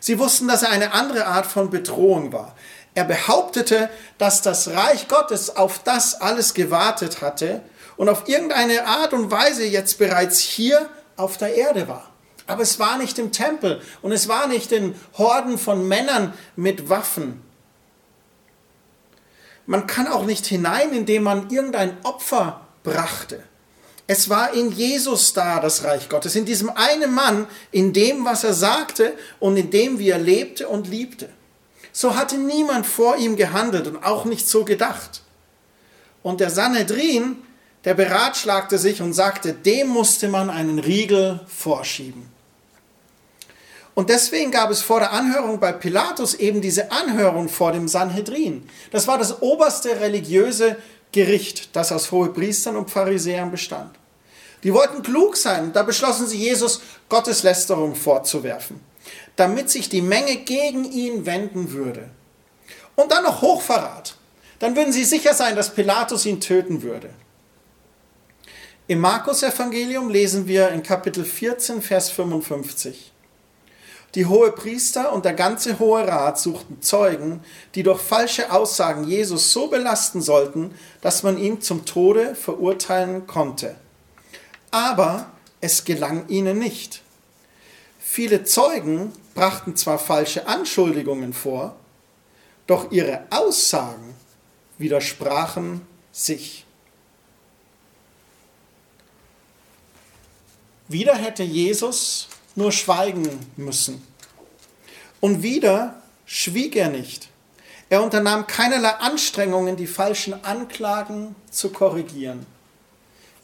Sie 0.00 0.18
wussten, 0.18 0.48
dass 0.48 0.62
er 0.62 0.70
eine 0.70 0.92
andere 0.92 1.26
Art 1.26 1.46
von 1.46 1.70
Bedrohung 1.70 2.32
war. 2.32 2.54
Er 2.94 3.04
behauptete, 3.04 3.90
dass 4.16 4.42
das 4.42 4.68
Reich 4.68 5.08
Gottes 5.08 5.56
auf 5.56 5.80
das 5.80 6.20
alles 6.20 6.54
gewartet 6.54 7.20
hatte 7.20 7.62
und 7.96 8.08
auf 8.08 8.28
irgendeine 8.28 8.86
Art 8.86 9.12
und 9.12 9.30
Weise 9.30 9.64
jetzt 9.64 9.98
bereits 9.98 10.38
hier 10.38 10.88
auf 11.16 11.36
der 11.36 11.54
Erde 11.54 11.88
war. 11.88 12.10
Aber 12.48 12.62
es 12.62 12.78
war 12.78 12.98
nicht 12.98 13.18
im 13.18 13.30
Tempel 13.30 13.80
und 14.00 14.10
es 14.10 14.26
war 14.26 14.48
nicht 14.48 14.72
in 14.72 14.94
Horden 15.16 15.58
von 15.58 15.86
Männern 15.86 16.32
mit 16.56 16.88
Waffen. 16.88 17.42
Man 19.66 19.86
kann 19.86 20.08
auch 20.08 20.24
nicht 20.24 20.46
hinein, 20.46 20.92
indem 20.94 21.24
man 21.24 21.50
irgendein 21.50 21.98
Opfer 22.02 22.62
brachte. 22.82 23.42
Es 24.06 24.30
war 24.30 24.54
in 24.54 24.72
Jesus 24.72 25.34
da, 25.34 25.60
das 25.60 25.84
Reich 25.84 26.08
Gottes, 26.08 26.34
in 26.36 26.46
diesem 26.46 26.70
einen 26.70 27.12
Mann, 27.12 27.46
in 27.70 27.92
dem, 27.92 28.24
was 28.24 28.44
er 28.44 28.54
sagte 28.54 29.12
und 29.38 29.58
in 29.58 29.70
dem, 29.70 29.98
wie 29.98 30.08
er 30.08 30.18
lebte 30.18 30.68
und 30.68 30.88
liebte. 30.88 31.28
So 31.92 32.16
hatte 32.16 32.38
niemand 32.38 32.86
vor 32.86 33.18
ihm 33.18 33.36
gehandelt 33.36 33.86
und 33.86 34.02
auch 34.02 34.24
nicht 34.24 34.48
so 34.48 34.64
gedacht. 34.64 35.22
Und 36.22 36.40
der 36.40 36.48
Sanhedrin, 36.48 37.36
der 37.84 37.92
beratschlagte 37.92 38.78
sich 38.78 39.02
und 39.02 39.12
sagte, 39.12 39.52
dem 39.52 39.88
musste 39.88 40.28
man 40.28 40.48
einen 40.48 40.78
Riegel 40.78 41.40
vorschieben. 41.46 42.37
Und 43.98 44.10
deswegen 44.10 44.52
gab 44.52 44.70
es 44.70 44.80
vor 44.80 45.00
der 45.00 45.10
Anhörung 45.10 45.58
bei 45.58 45.72
Pilatus 45.72 46.34
eben 46.34 46.60
diese 46.60 46.92
Anhörung 46.92 47.48
vor 47.48 47.72
dem 47.72 47.88
Sanhedrin. 47.88 48.62
Das 48.92 49.08
war 49.08 49.18
das 49.18 49.42
oberste 49.42 49.98
religiöse 49.98 50.76
Gericht, 51.10 51.74
das 51.74 51.90
aus 51.90 52.12
Hohepriestern 52.12 52.76
und 52.76 52.92
Pharisäern 52.92 53.50
bestand. 53.50 53.90
Die 54.62 54.72
wollten 54.72 55.02
klug 55.02 55.36
sein, 55.36 55.72
da 55.72 55.82
beschlossen 55.82 56.28
sie 56.28 56.38
Jesus 56.38 56.80
Gotteslästerung 57.08 57.96
vorzuwerfen, 57.96 58.78
damit 59.34 59.68
sich 59.68 59.88
die 59.88 60.00
Menge 60.00 60.36
gegen 60.36 60.84
ihn 60.84 61.26
wenden 61.26 61.72
würde. 61.72 62.08
Und 62.94 63.10
dann 63.10 63.24
noch 63.24 63.42
Hochverrat. 63.42 64.14
Dann 64.60 64.76
würden 64.76 64.92
sie 64.92 65.04
sicher 65.04 65.34
sein, 65.34 65.56
dass 65.56 65.74
Pilatus 65.74 66.24
ihn 66.24 66.40
töten 66.40 66.82
würde. 66.82 67.10
Im 68.86 69.00
Markus-Evangelium 69.00 70.08
lesen 70.08 70.46
wir 70.46 70.68
in 70.68 70.84
Kapitel 70.84 71.24
14, 71.24 71.82
Vers 71.82 72.10
55. 72.10 73.12
Die 74.14 74.26
hohe 74.26 74.52
Priester 74.52 75.12
und 75.12 75.24
der 75.24 75.34
ganze 75.34 75.78
Hohe 75.78 76.06
Rat 76.06 76.38
suchten 76.38 76.80
Zeugen, 76.80 77.42
die 77.74 77.82
durch 77.82 78.00
falsche 78.00 78.50
Aussagen 78.50 79.04
Jesus 79.04 79.52
so 79.52 79.68
belasten 79.68 80.22
sollten, 80.22 80.74
dass 81.02 81.22
man 81.22 81.36
ihn 81.36 81.60
zum 81.60 81.84
Tode 81.84 82.34
verurteilen 82.34 83.26
konnte. 83.26 83.76
Aber 84.70 85.30
es 85.60 85.84
gelang 85.84 86.26
ihnen 86.28 86.58
nicht. 86.58 87.02
Viele 87.98 88.44
Zeugen 88.44 89.12
brachten 89.34 89.76
zwar 89.76 89.98
falsche 89.98 90.46
Anschuldigungen 90.46 91.34
vor, 91.34 91.76
doch 92.66 92.90
ihre 92.90 93.26
Aussagen 93.30 94.14
widersprachen 94.78 95.86
sich. 96.12 96.64
Wieder 100.88 101.14
hätte 101.14 101.42
Jesus 101.42 102.28
nur 102.58 102.72
schweigen 102.72 103.30
müssen. 103.56 104.04
Und 105.20 105.42
wieder 105.44 106.02
schwieg 106.26 106.74
er 106.74 106.90
nicht. 106.90 107.28
Er 107.88 108.02
unternahm 108.02 108.48
keinerlei 108.48 108.90
Anstrengungen, 108.90 109.76
die 109.76 109.86
falschen 109.86 110.44
Anklagen 110.44 111.36
zu 111.50 111.70
korrigieren. 111.70 112.44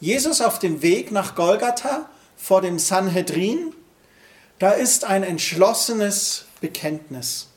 Jesus 0.01 0.41
auf 0.41 0.59
dem 0.59 0.81
Weg 0.81 1.11
nach 1.11 1.33
Golgatha 1.33 2.09
vor 2.35 2.61
dem 2.61 2.77
Sanhedrin, 2.77 3.73
da 4.59 4.71
ist 4.71 5.05
ein 5.05 5.23
entschlossenes 5.23 6.45
Bekenntnis. 6.59 7.47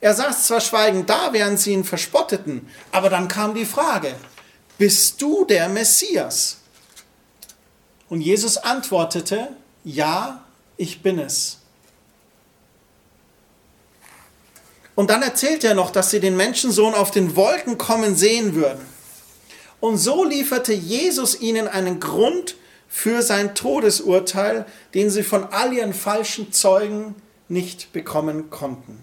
Er 0.00 0.14
saß 0.14 0.48
zwar 0.48 0.60
schweigend 0.60 1.08
da, 1.08 1.32
während 1.32 1.60
sie 1.60 1.72
ihn 1.72 1.84
verspotteten, 1.84 2.68
aber 2.90 3.08
dann 3.08 3.28
kam 3.28 3.54
die 3.54 3.64
Frage, 3.64 4.16
bist 4.76 5.22
du 5.22 5.44
der 5.44 5.68
Messias? 5.68 6.61
Und 8.12 8.20
Jesus 8.20 8.58
antwortete, 8.58 9.48
ja, 9.84 10.44
ich 10.76 11.00
bin 11.00 11.18
es. 11.18 11.60
Und 14.94 15.08
dann 15.08 15.22
erzählt 15.22 15.64
er 15.64 15.72
noch, 15.72 15.90
dass 15.90 16.10
sie 16.10 16.20
den 16.20 16.36
Menschensohn 16.36 16.92
auf 16.92 17.10
den 17.10 17.36
Wolken 17.36 17.78
kommen 17.78 18.14
sehen 18.14 18.54
würden. 18.54 18.86
Und 19.80 19.96
so 19.96 20.24
lieferte 20.24 20.74
Jesus 20.74 21.40
ihnen 21.40 21.66
einen 21.66 22.00
Grund 22.00 22.56
für 22.86 23.22
sein 23.22 23.54
Todesurteil, 23.54 24.66
den 24.92 25.08
sie 25.08 25.22
von 25.22 25.44
all 25.44 25.72
ihren 25.72 25.94
falschen 25.94 26.52
Zeugen 26.52 27.14
nicht 27.48 27.94
bekommen 27.94 28.50
konnten. 28.50 28.98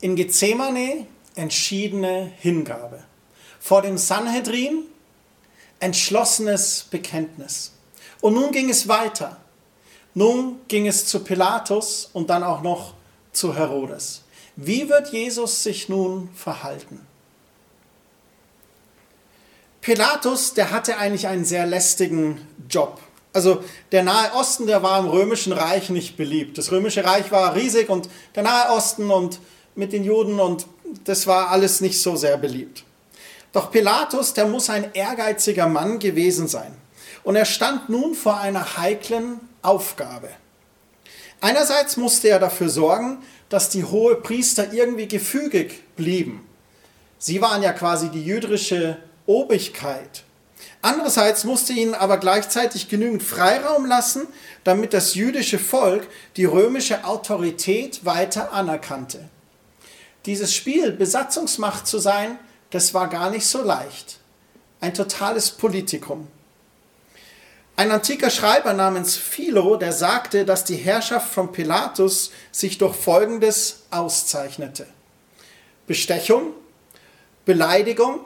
In 0.00 0.16
Gethsemane 0.16 1.06
entschiedene 1.34 2.32
Hingabe. 2.38 3.04
Vor 3.60 3.82
dem 3.82 3.98
Sanhedrin 3.98 4.84
entschlossenes 5.84 6.86
Bekenntnis. 6.90 7.72
Und 8.20 8.34
nun 8.34 8.52
ging 8.52 8.70
es 8.70 8.88
weiter. 8.88 9.36
Nun 10.14 10.60
ging 10.68 10.86
es 10.86 11.06
zu 11.06 11.20
Pilatus 11.20 12.08
und 12.12 12.30
dann 12.30 12.42
auch 12.42 12.62
noch 12.62 12.94
zu 13.32 13.54
Herodes. 13.54 14.22
Wie 14.56 14.88
wird 14.88 15.12
Jesus 15.12 15.62
sich 15.62 15.88
nun 15.88 16.30
verhalten? 16.34 17.04
Pilatus, 19.82 20.54
der 20.54 20.70
hatte 20.70 20.96
eigentlich 20.96 21.26
einen 21.26 21.44
sehr 21.44 21.66
lästigen 21.66 22.40
Job. 22.70 22.98
Also 23.34 23.62
der 23.92 24.04
Nahe 24.04 24.32
Osten, 24.32 24.66
der 24.66 24.82
war 24.82 24.98
im 25.00 25.08
römischen 25.08 25.52
Reich 25.52 25.90
nicht 25.90 26.16
beliebt. 26.16 26.56
Das 26.56 26.70
römische 26.70 27.04
Reich 27.04 27.30
war 27.30 27.54
riesig 27.54 27.90
und 27.90 28.08
der 28.34 28.44
Nahe 28.44 28.70
Osten 28.70 29.10
und 29.10 29.40
mit 29.74 29.92
den 29.92 30.04
Juden 30.04 30.40
und 30.40 30.66
das 31.04 31.26
war 31.26 31.50
alles 31.50 31.82
nicht 31.82 32.00
so 32.00 32.16
sehr 32.16 32.38
beliebt. 32.38 32.84
Doch 33.54 33.70
Pilatus, 33.70 34.34
der 34.34 34.46
muss 34.46 34.68
ein 34.68 34.92
ehrgeiziger 34.94 35.68
Mann 35.68 36.00
gewesen 36.00 36.48
sein. 36.48 36.76
Und 37.22 37.36
er 37.36 37.44
stand 37.44 37.88
nun 37.88 38.14
vor 38.14 38.40
einer 38.40 38.76
heiklen 38.76 39.40
Aufgabe. 39.62 40.28
Einerseits 41.40 41.96
musste 41.96 42.28
er 42.28 42.40
dafür 42.40 42.68
sorgen, 42.68 43.22
dass 43.48 43.70
die 43.70 43.84
hohe 43.84 44.16
Priester 44.16 44.72
irgendwie 44.72 45.06
gefügig 45.06 45.84
blieben. 45.94 46.46
Sie 47.18 47.40
waren 47.40 47.62
ja 47.62 47.72
quasi 47.72 48.08
die 48.08 48.24
jüdische 48.24 48.98
Obrigkeit. 49.24 50.24
Andererseits 50.82 51.44
musste 51.44 51.72
ihnen 51.72 51.94
aber 51.94 52.18
gleichzeitig 52.18 52.88
genügend 52.88 53.22
Freiraum 53.22 53.86
lassen, 53.86 54.26
damit 54.64 54.92
das 54.92 55.14
jüdische 55.14 55.60
Volk 55.60 56.08
die 56.36 56.44
römische 56.44 57.04
Autorität 57.04 58.04
weiter 58.04 58.52
anerkannte. 58.52 59.28
Dieses 60.26 60.52
Spiel, 60.54 60.90
Besatzungsmacht 60.90 61.86
zu 61.86 61.98
sein, 61.98 62.38
das 62.74 62.92
war 62.92 63.08
gar 63.08 63.30
nicht 63.30 63.46
so 63.46 63.62
leicht. 63.62 64.18
Ein 64.80 64.94
totales 64.94 65.52
Politikum. 65.52 66.26
Ein 67.76 67.92
antiker 67.92 68.30
Schreiber 68.30 68.72
namens 68.72 69.16
Philo, 69.16 69.76
der 69.76 69.92
sagte, 69.92 70.44
dass 70.44 70.64
die 70.64 70.74
Herrschaft 70.74 71.32
von 71.32 71.52
Pilatus 71.52 72.32
sich 72.50 72.76
durch 72.78 72.96
Folgendes 72.96 73.84
auszeichnete. 73.92 74.88
Bestechung, 75.86 76.52
Beleidigung, 77.44 78.24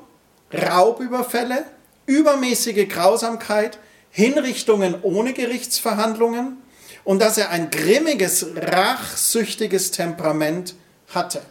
Raubüberfälle, 0.51 1.67
übermäßige 2.07 2.89
Grausamkeit, 2.89 3.79
Hinrichtungen 4.11 5.03
ohne 5.03 5.35
Gerichtsverhandlungen 5.35 6.57
und 7.05 7.19
dass 7.21 7.37
er 7.37 7.51
ein 7.51 7.69
grimmiges, 7.71 8.47
rachsüchtiges 8.57 9.91
Temperament 9.91 10.75
hatte. 11.09 11.43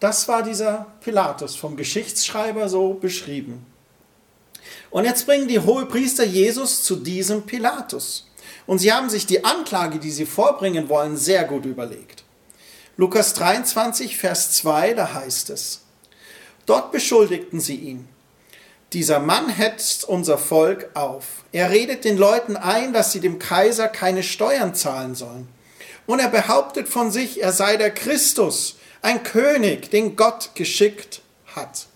Das 0.00 0.28
war 0.28 0.42
dieser 0.42 0.86
Pilatus 1.00 1.56
vom 1.56 1.76
Geschichtsschreiber 1.76 2.68
so 2.68 2.94
beschrieben. 2.94 3.64
Und 4.90 5.04
jetzt 5.04 5.26
bringen 5.26 5.48
die 5.48 5.60
Hohepriester 5.60 6.24
Jesus 6.24 6.82
zu 6.82 6.96
diesem 6.96 7.42
Pilatus. 7.42 8.30
Und 8.66 8.78
sie 8.78 8.92
haben 8.92 9.08
sich 9.08 9.26
die 9.26 9.44
Anklage, 9.44 9.98
die 9.98 10.10
sie 10.10 10.26
vorbringen 10.26 10.88
wollen, 10.88 11.16
sehr 11.16 11.44
gut 11.44 11.64
überlegt. 11.64 12.24
Lukas 12.96 13.34
23, 13.34 14.16
Vers 14.16 14.52
2, 14.52 14.94
da 14.94 15.14
heißt 15.14 15.50
es, 15.50 15.82
Dort 16.66 16.90
beschuldigten 16.90 17.60
sie 17.60 17.76
ihn. 17.76 18.08
Dieser 18.92 19.20
Mann 19.20 19.48
hetzt 19.48 20.04
unser 20.04 20.36
Volk 20.36 20.90
auf. 20.94 21.44
Er 21.52 21.70
redet 21.70 22.04
den 22.04 22.16
Leuten 22.16 22.56
ein, 22.56 22.92
dass 22.92 23.12
sie 23.12 23.20
dem 23.20 23.38
Kaiser 23.38 23.88
keine 23.88 24.22
Steuern 24.22 24.74
zahlen 24.74 25.14
sollen. 25.14 25.48
Und 26.06 26.20
er 26.20 26.28
behauptet 26.28 26.88
von 26.88 27.10
sich, 27.10 27.42
er 27.42 27.52
sei 27.52 27.76
der 27.76 27.92
Christus, 27.92 28.76
ein 29.02 29.22
König, 29.22 29.90
den 29.90 30.16
Gott 30.16 30.50
geschickt 30.54 31.22
hat. 31.54 31.86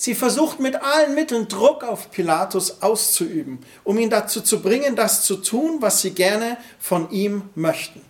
Sie 0.00 0.14
versucht 0.14 0.60
mit 0.60 0.76
allen 0.76 1.16
Mitteln 1.16 1.48
Druck 1.48 1.82
auf 1.82 2.12
Pilatus 2.12 2.82
auszuüben, 2.82 3.58
um 3.82 3.98
ihn 3.98 4.10
dazu 4.10 4.40
zu 4.40 4.62
bringen, 4.62 4.94
das 4.94 5.22
zu 5.22 5.36
tun, 5.36 5.78
was 5.80 6.02
sie 6.02 6.12
gerne 6.12 6.56
von 6.78 7.10
ihm 7.10 7.50
möchten. 7.56 8.00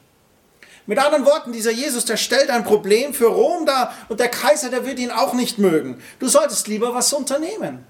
Mit 0.85 0.99
anderen 0.99 1.25
Worten, 1.25 1.53
dieser 1.53 1.71
Jesus, 1.71 2.05
der 2.05 2.19
stellt 2.19 2.51
ein 2.51 2.65
Problem 2.65 3.15
für 3.15 3.29
Rom 3.29 3.65
dar 3.65 3.95
und 4.09 4.21
der 4.21 4.29
Kaiser, 4.29 4.69
der 4.69 4.85
wird 4.85 4.99
ihn 4.99 5.11
auch 5.11 5.33
nicht 5.33 5.59
mögen. 5.59 6.03
Du 6.19 6.29
solltest 6.29 6.69
lieber 6.69 6.95
was 6.95 7.13
unternehmen. 7.13 7.87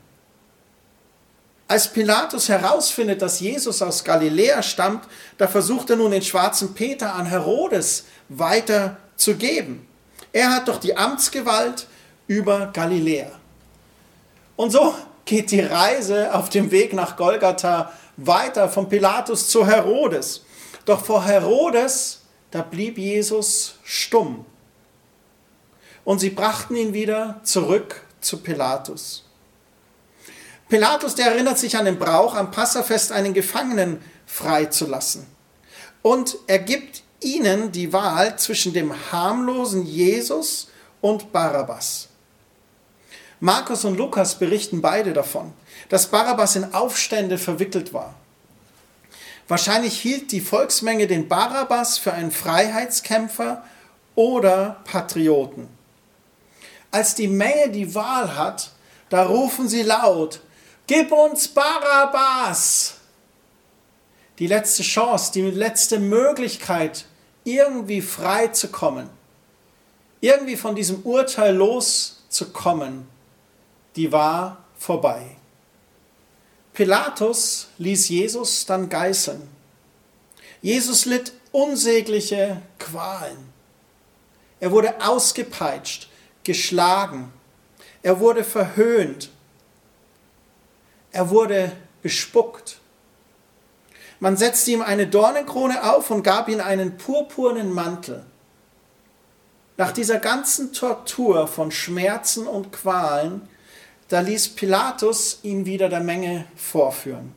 Als 1.67 1.93
Pilatus 1.93 2.49
herausfindet, 2.49 3.21
dass 3.21 3.41
Jesus 3.41 3.83
aus 3.83 4.03
Galiläa 4.03 4.63
stammt, 4.63 5.05
da 5.39 5.47
versucht 5.47 5.91
er 5.91 5.97
nun 5.97 6.13
den 6.13 6.23
schwarzen 6.23 6.75
Peter 6.75 7.15
an 7.15 7.27
Herodes 7.27 8.05
weiter 8.29 8.97
zu 9.19 9.37
geben. 9.37 9.87
Er 10.33 10.55
hat 10.55 10.69
doch 10.69 10.79
die 10.79 10.97
Amtsgewalt 10.97 11.87
über 12.27 12.71
Galiläa. 12.73 13.31
Und 14.57 14.71
so 14.71 14.95
geht 15.27 15.51
die 15.51 15.61
Reise 15.61 16.35
auf 16.35 16.49
dem 16.49 16.71
Weg 16.71 16.95
nach 16.95 17.17
Golgatha 17.17 17.93
weiter 18.17 18.69
von 18.69 18.89
Pilatus 18.89 19.49
zu 19.49 19.67
Herodes. 19.67 20.45
Doch 20.87 21.05
vor 21.05 21.25
Herodes, 21.25 22.23
da 22.51 22.63
blieb 22.63 22.97
Jesus 22.97 23.75
stumm. 23.85 24.47
Und 26.05 26.21
sie 26.21 26.31
brachten 26.31 26.77
ihn 26.77 26.95
wieder 26.95 27.41
zurück 27.43 28.03
zu 28.21 28.39
Pilatus. 28.39 29.25
Pilatus, 30.69 31.15
der 31.15 31.33
erinnert 31.33 31.59
sich 31.59 31.77
an 31.77 31.85
den 31.85 31.99
Brauch, 31.99 32.35
am 32.35 32.51
Passafest 32.51 33.13
einen 33.13 33.35
Gefangenen 33.35 34.03
freizulassen. 34.27 35.27
Und 36.03 36.37
er 36.47 36.59
gibt 36.59 37.03
ihnen 37.21 37.73
die 37.73 37.93
Wahl 37.93 38.39
zwischen 38.39 38.73
dem 38.73 38.95
harmlosen 39.13 39.85
Jesus 39.85 40.69
und 41.01 41.33
Barabbas. 41.33 42.09
Markus 43.41 43.85
und 43.85 43.97
Lukas 43.97 44.39
berichten 44.39 44.83
beide 44.83 45.13
davon, 45.13 45.53
dass 45.89 46.09
Barabbas 46.09 46.57
in 46.57 46.75
Aufstände 46.75 47.39
verwickelt 47.39 47.93
war. 47.93 48.15
Wahrscheinlich 49.47 49.99
hielt 49.99 50.33
die 50.33 50.41
Volksmenge 50.41 51.07
den 51.07 51.29
Barabbas 51.29 51.99
für 51.99 52.13
einen 52.13 52.33
Freiheitskämpfer 52.33 53.65
oder 54.15 54.81
Patrioten. 54.85 55.69
Als 56.91 57.15
die 57.15 57.29
Menge 57.29 57.71
die 57.71 57.95
Wahl 57.95 58.37
hat, 58.37 58.73
da 59.09 59.25
rufen 59.25 59.69
sie 59.69 59.83
laut, 59.83 60.41
Gib 60.87 61.13
uns 61.13 61.49
Barabbas! 61.49 62.98
Die 64.39 64.47
letzte 64.47 64.83
Chance, 64.83 65.33
die 65.33 65.43
letzte 65.43 65.99
Möglichkeit, 65.99 67.07
irgendwie 67.45 68.03
frei 68.03 68.49
zu 68.49 68.69
kommen, 68.69 69.09
irgendwie 70.21 70.57
von 70.57 70.75
diesem 70.75 71.03
Urteil 71.03 71.55
loszukommen, 71.55 73.09
die 73.97 74.13
war 74.13 74.65
vorbei. 74.79 75.37
Pilatus 76.73 77.69
ließ 77.79 78.09
Jesus 78.09 78.65
dann 78.67 78.89
geißeln. 78.89 79.49
Jesus 80.63 81.05
litt 81.07 81.33
unsägliche 81.51 82.63
Qualen. 82.79 83.53
Er 84.61 84.71
wurde 84.71 84.95
ausgepeitscht, 85.05 86.09
geschlagen. 86.45 87.33
Er 88.03 88.21
wurde 88.21 88.45
verhöhnt. 88.45 89.31
Er 91.11 91.31
wurde 91.31 91.73
bespuckt. 92.03 92.79
Man 94.21 94.37
setzte 94.37 94.73
ihm 94.73 94.83
eine 94.83 95.07
Dornenkrone 95.07 95.91
auf 95.93 96.11
und 96.11 96.23
gab 96.23 96.49
ihm 96.49 96.61
einen 96.61 96.97
purpurnen 96.97 97.73
Mantel. 97.73 98.25
Nach 99.77 99.93
dieser 99.93 100.19
ganzen 100.19 100.73
Tortur 100.73 101.47
von 101.47 101.71
Schmerzen 101.71 102.49
und 102.49 102.73
Qualen, 102.73 103.43
da 104.09 104.21
ließ 104.21 104.51
Pilatus 104.51 105.39
ihn 105.43 105.67
wieder 105.67 105.89
der 105.89 106.01
Menge 106.01 106.47
vorführen. 106.57 107.33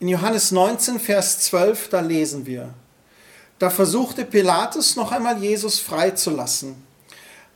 In 0.00 0.08
Johannes 0.08 0.50
19, 0.50 0.98
Vers 0.98 1.40
12, 1.40 1.90
da 1.90 2.00
lesen 2.00 2.46
wir, 2.46 2.74
da 3.58 3.70
versuchte 3.70 4.24
Pilatus 4.24 4.96
noch 4.96 5.12
einmal 5.12 5.38
Jesus 5.38 5.80
freizulassen. 5.80 6.82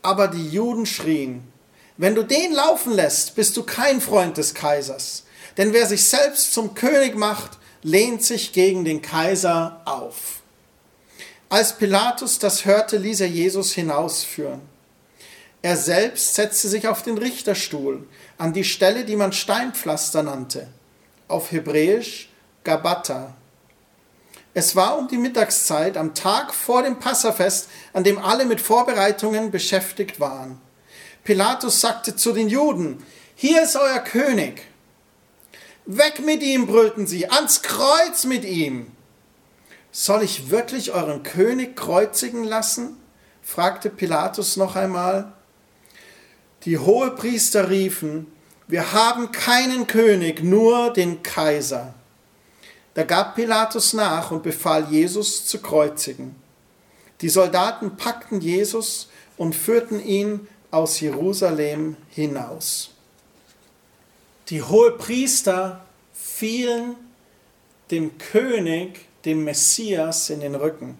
Aber 0.03 0.29
die 0.29 0.49
Juden 0.49 0.87
schrien, 0.87 1.53
wenn 1.97 2.15
du 2.15 2.25
den 2.25 2.53
laufen 2.53 2.93
lässt, 2.93 3.37
bist 3.37 3.57
du 3.57 3.63
kein 3.63 4.01
Freund 4.01 4.37
des 4.37 4.55
Kaisers. 4.55 5.25
Denn 5.57 5.73
wer 5.73 5.87
sich 5.87 6.05
selbst 6.05 6.53
zum 6.53 6.75
König 6.75 7.15
macht, 7.17 7.59
lehnt 7.83 8.23
sich 8.23 8.53
gegen 8.53 8.85
den 8.85 9.03
Kaiser 9.03 9.83
auf. 9.85 10.41
Als 11.49 11.77
Pilatus 11.77 12.39
das 12.39 12.65
hörte, 12.65 12.97
ließ 12.97 13.21
er 13.21 13.29
Jesus 13.29 13.73
hinausführen. 13.73 14.63
Er 15.61 15.77
selbst 15.77 16.35
setzte 16.35 16.69
sich 16.69 16.89
auf 16.89 17.03
den 17.03 17.19
Richterstuhl, 17.19 18.09
an 18.39 18.53
die 18.53 18.65
Stelle, 18.65 19.05
die 19.05 19.17
man 19.17 19.33
Steinpflaster 19.33 20.23
nannte, 20.23 20.69
auf 21.29 21.53
Hebräisch 21.53 22.31
Gabata. 22.65 23.35
Es 24.55 24.75
war 24.77 24.99
um 24.99 25.09
die 25.09 25.19
Mittagszeit 25.19 25.97
am 25.97 26.15
Tag 26.15 26.53
vor 26.53 26.83
dem 26.83 26.99
Passafest, 26.99 27.69
an 27.93 28.05
dem 28.05 28.19
alle 28.19 28.45
mit 28.45 28.61
Vorbereitungen 28.61 29.51
beschäftigt 29.51 30.21
waren. 30.21 30.61
Pilatus 31.25 31.81
sagte 31.81 32.17
zu 32.17 32.33
den 32.33 32.49
Juden, 32.49 33.05
hier 33.35 33.63
ist 33.63 33.77
euer 33.77 34.01
König. 34.01 34.63
Weg 35.85 36.25
mit 36.25 36.43
ihm, 36.43 36.67
brüllten 36.67 37.07
sie, 37.07 37.29
ans 37.29 37.63
Kreuz 37.63 38.25
mit 38.25 38.45
ihm. 38.45 38.93
Soll 39.91 40.23
ich 40.23 40.51
wirklich 40.51 40.93
euren 40.93 41.23
König 41.23 41.77
kreuzigen 41.77 42.45
lassen? 42.45 42.97
fragte 43.43 43.91
Pilatus 43.91 44.57
noch 44.57 44.77
einmal. 44.77 45.33
Die 46.65 46.79
Hohepriester 46.79 47.69
riefen, 47.69 48.29
wir 48.69 48.93
haben 48.93 49.33
keinen 49.33 49.87
König, 49.87 50.43
nur 50.43 50.93
den 50.93 51.23
Kaiser. 51.23 51.95
Da 52.95 53.03
gab 53.03 53.35
Pilatus 53.35 53.93
nach 53.93 54.31
und 54.31 54.43
befahl 54.43 54.87
Jesus 54.89 55.45
zu 55.47 55.61
kreuzigen. 55.61 56.37
Die 57.21 57.29
Soldaten 57.29 57.97
packten 57.97 58.41
Jesus 58.41 59.09
und 59.37 59.55
führten 59.55 60.03
ihn 60.03 60.47
aus 60.71 61.01
Jerusalem 61.01 61.97
hinaus. 62.09 62.92
Die 64.49 64.63
Hohepriester 64.63 65.85
fielen 66.13 66.97
dem 67.91 68.19
König, 68.19 69.07
dem 69.25 69.45
Messias, 69.45 70.31
in 70.31 70.41
den 70.41 70.55
Rücken. 70.55 70.99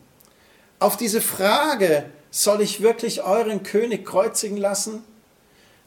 Auf 0.79 0.97
diese 0.97 1.21
Frage, 1.21 2.07
soll 2.31 2.61
ich 2.61 2.81
wirklich 2.81 3.23
euren 3.23 3.63
König 3.63 4.05
kreuzigen 4.07 4.57
lassen? 4.57 5.05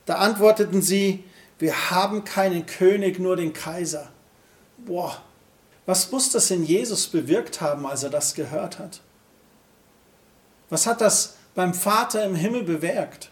Da 0.05 0.15
antworteten 0.15 0.81
sie, 0.81 1.23
wir 1.57 1.91
haben 1.91 2.23
keinen 2.23 2.65
König, 2.65 3.19
nur 3.19 3.35
den 3.35 3.53
Kaiser. 3.53 4.09
Boah, 4.77 5.21
was 5.85 6.11
muss 6.11 6.31
das 6.31 6.51
in 6.51 6.63
Jesus 6.63 7.07
bewirkt 7.07 7.61
haben, 7.61 7.85
als 7.85 8.03
er 8.03 8.09
das 8.09 8.33
gehört 8.33 8.79
hat? 8.79 9.01
Was 10.69 10.87
hat 10.87 11.01
das 11.01 11.35
beim 11.53 11.73
Vater 11.73 12.23
im 12.25 12.35
Himmel 12.35 12.63
bewirkt? 12.63 13.29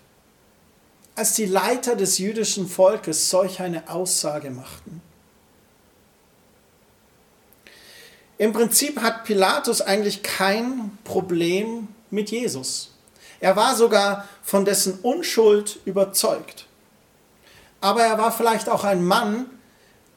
Als 1.15 1.34
die 1.34 1.45
Leiter 1.45 1.95
des 1.95 2.17
jüdischen 2.17 2.67
Volkes 2.67 3.30
solch 3.30 3.62
eine 3.62 3.89
Aussage 3.89 4.49
machten. 4.49 5.02
Im 8.38 8.52
Prinzip 8.52 9.02
hat 9.02 9.23
Pilatus 9.23 9.82
eigentlich 9.82 10.23
kein 10.23 10.97
Problem 11.04 11.88
mit 12.10 12.32
Jesus. 12.32 12.91
Er 13.39 13.56
war 13.56 13.76
sogar 13.76 14.28
von 14.41 14.65
dessen 14.65 14.99
Unschuld 15.02 15.80
überzeugt. 15.86 16.65
Aber 17.80 18.04
er 18.04 18.17
war 18.17 18.32
vielleicht 18.32 18.69
auch 18.69 18.84
ein 18.84 19.04
Mann, 19.04 19.49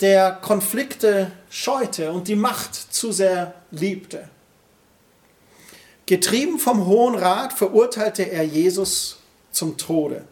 der 0.01 0.33
Konflikte 0.33 1.33
scheute 1.51 2.13
und 2.13 2.29
die 2.29 2.37
Macht 2.37 2.75
zu 2.75 3.13
sehr 3.13 3.55
liebte. 3.71 4.29
Getrieben 6.07 6.59
vom 6.59 6.87
Hohen 6.87 7.17
Rat 7.17 7.53
verurteilte 7.53 8.23
er 8.23 8.45
Jesus 8.45 9.19
zum 9.51 9.77
Tode. 9.77 10.25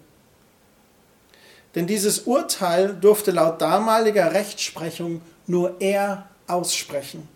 Denn 1.74 1.86
dieses 1.86 2.20
Urteil 2.20 2.94
durfte 2.94 3.30
laut 3.30 3.60
damaliger 3.60 4.32
Rechtsprechung 4.32 5.20
nur 5.46 5.76
er 5.80 6.28
aussprechen. 6.46 7.28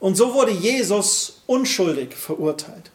Und 0.00 0.16
so 0.16 0.34
wurde 0.34 0.52
Jesus 0.52 1.42
unschuldig 1.46 2.14
verurteilt. 2.14 2.90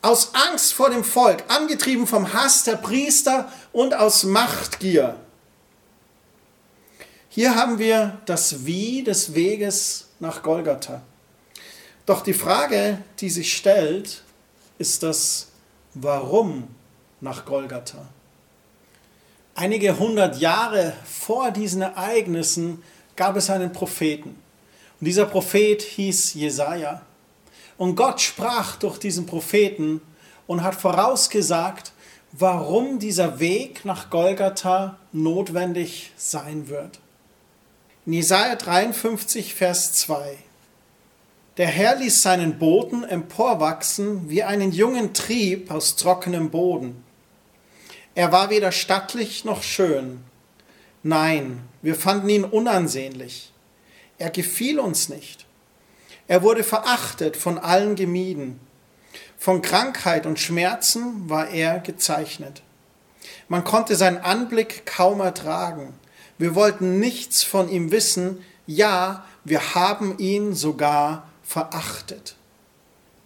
Aus 0.00 0.32
Angst 0.50 0.72
vor 0.72 0.90
dem 0.90 1.04
Volk, 1.04 1.44
angetrieben 1.48 2.06
vom 2.06 2.32
Hass 2.32 2.64
der 2.64 2.76
Priester 2.76 3.52
und 3.72 3.94
aus 3.94 4.24
Machtgier 4.24 5.16
hier 7.38 7.54
haben 7.54 7.78
wir 7.78 8.18
das 8.26 8.66
Wie 8.66 9.04
des 9.04 9.32
Weges 9.32 10.08
nach 10.18 10.42
Golgatha. 10.42 11.02
Doch 12.04 12.22
die 12.22 12.34
Frage, 12.34 12.98
die 13.20 13.30
sich 13.30 13.56
stellt, 13.56 14.24
ist 14.78 15.04
das 15.04 15.46
Warum 15.94 16.66
nach 17.20 17.44
Golgatha. 17.44 18.08
Einige 19.60 19.98
hundert 19.98 20.38
Jahre 20.38 20.92
vor 21.04 21.50
diesen 21.50 21.82
Ereignissen 21.82 22.80
gab 23.16 23.34
es 23.34 23.50
einen 23.50 23.72
Propheten. 23.72 24.40
Und 25.00 25.04
dieser 25.04 25.26
Prophet 25.26 25.82
hieß 25.82 26.34
Jesaja. 26.34 27.02
Und 27.76 27.96
Gott 27.96 28.20
sprach 28.20 28.76
durch 28.76 28.98
diesen 28.98 29.26
Propheten 29.26 30.00
und 30.46 30.62
hat 30.62 30.76
vorausgesagt, 30.76 31.90
warum 32.30 33.00
dieser 33.00 33.40
Weg 33.40 33.84
nach 33.84 34.10
Golgatha 34.10 34.96
notwendig 35.10 36.12
sein 36.16 36.68
wird. 36.68 37.00
In 38.06 38.12
Jesaja 38.12 38.54
53, 38.54 39.54
Vers 39.56 39.92
2. 39.94 40.38
Der 41.56 41.66
Herr 41.66 41.96
ließ 41.96 42.22
seinen 42.22 42.60
Boden 42.60 43.02
emporwachsen 43.02 44.30
wie 44.30 44.44
einen 44.44 44.70
jungen 44.70 45.14
Trieb 45.14 45.72
aus 45.72 45.96
trockenem 45.96 46.50
Boden. 46.50 47.07
Er 48.18 48.32
war 48.32 48.50
weder 48.50 48.72
stattlich 48.72 49.44
noch 49.44 49.62
schön. 49.62 50.24
Nein, 51.04 51.62
wir 51.82 51.94
fanden 51.94 52.28
ihn 52.28 52.42
unansehnlich. 52.42 53.52
Er 54.18 54.30
gefiel 54.30 54.80
uns 54.80 55.08
nicht. 55.08 55.46
Er 56.26 56.42
wurde 56.42 56.64
verachtet, 56.64 57.36
von 57.36 57.60
allen 57.60 57.94
gemieden. 57.94 58.58
Von 59.38 59.62
Krankheit 59.62 60.26
und 60.26 60.40
Schmerzen 60.40 61.30
war 61.30 61.50
er 61.50 61.78
gezeichnet. 61.78 62.62
Man 63.46 63.62
konnte 63.62 63.94
seinen 63.94 64.18
Anblick 64.18 64.84
kaum 64.84 65.20
ertragen. 65.20 65.94
Wir 66.38 66.56
wollten 66.56 66.98
nichts 66.98 67.44
von 67.44 67.68
ihm 67.68 67.92
wissen. 67.92 68.44
Ja, 68.66 69.24
wir 69.44 69.76
haben 69.76 70.18
ihn 70.18 70.56
sogar 70.56 71.28
verachtet. 71.44 72.34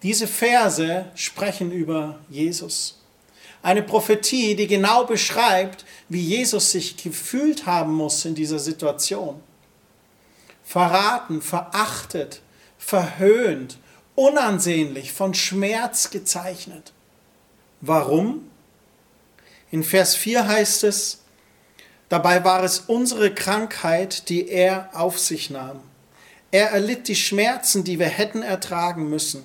Diese 0.02 0.26
Verse 0.26 1.06
sprechen 1.14 1.72
über 1.72 2.18
Jesus. 2.28 3.01
Eine 3.62 3.82
Prophetie, 3.82 4.56
die 4.56 4.66
genau 4.66 5.04
beschreibt, 5.04 5.84
wie 6.08 6.20
Jesus 6.20 6.72
sich 6.72 6.96
gefühlt 6.96 7.66
haben 7.66 7.94
muss 7.94 8.24
in 8.24 8.34
dieser 8.34 8.58
Situation. 8.58 9.40
Verraten, 10.64 11.42
verachtet, 11.42 12.42
verhöhnt, 12.78 13.78
unansehnlich, 14.14 15.12
von 15.12 15.32
Schmerz 15.34 16.10
gezeichnet. 16.10 16.92
Warum? 17.80 18.48
In 19.70 19.84
Vers 19.84 20.16
4 20.16 20.46
heißt 20.46 20.84
es, 20.84 21.22
Dabei 22.08 22.44
war 22.44 22.62
es 22.62 22.80
unsere 22.80 23.32
Krankheit, 23.32 24.28
die 24.28 24.46
er 24.46 24.90
auf 24.92 25.18
sich 25.18 25.48
nahm. 25.48 25.80
Er 26.50 26.70
erlitt 26.70 27.08
die 27.08 27.16
Schmerzen, 27.16 27.84
die 27.84 27.98
wir 27.98 28.08
hätten 28.08 28.42
ertragen 28.42 29.08
müssen. 29.08 29.44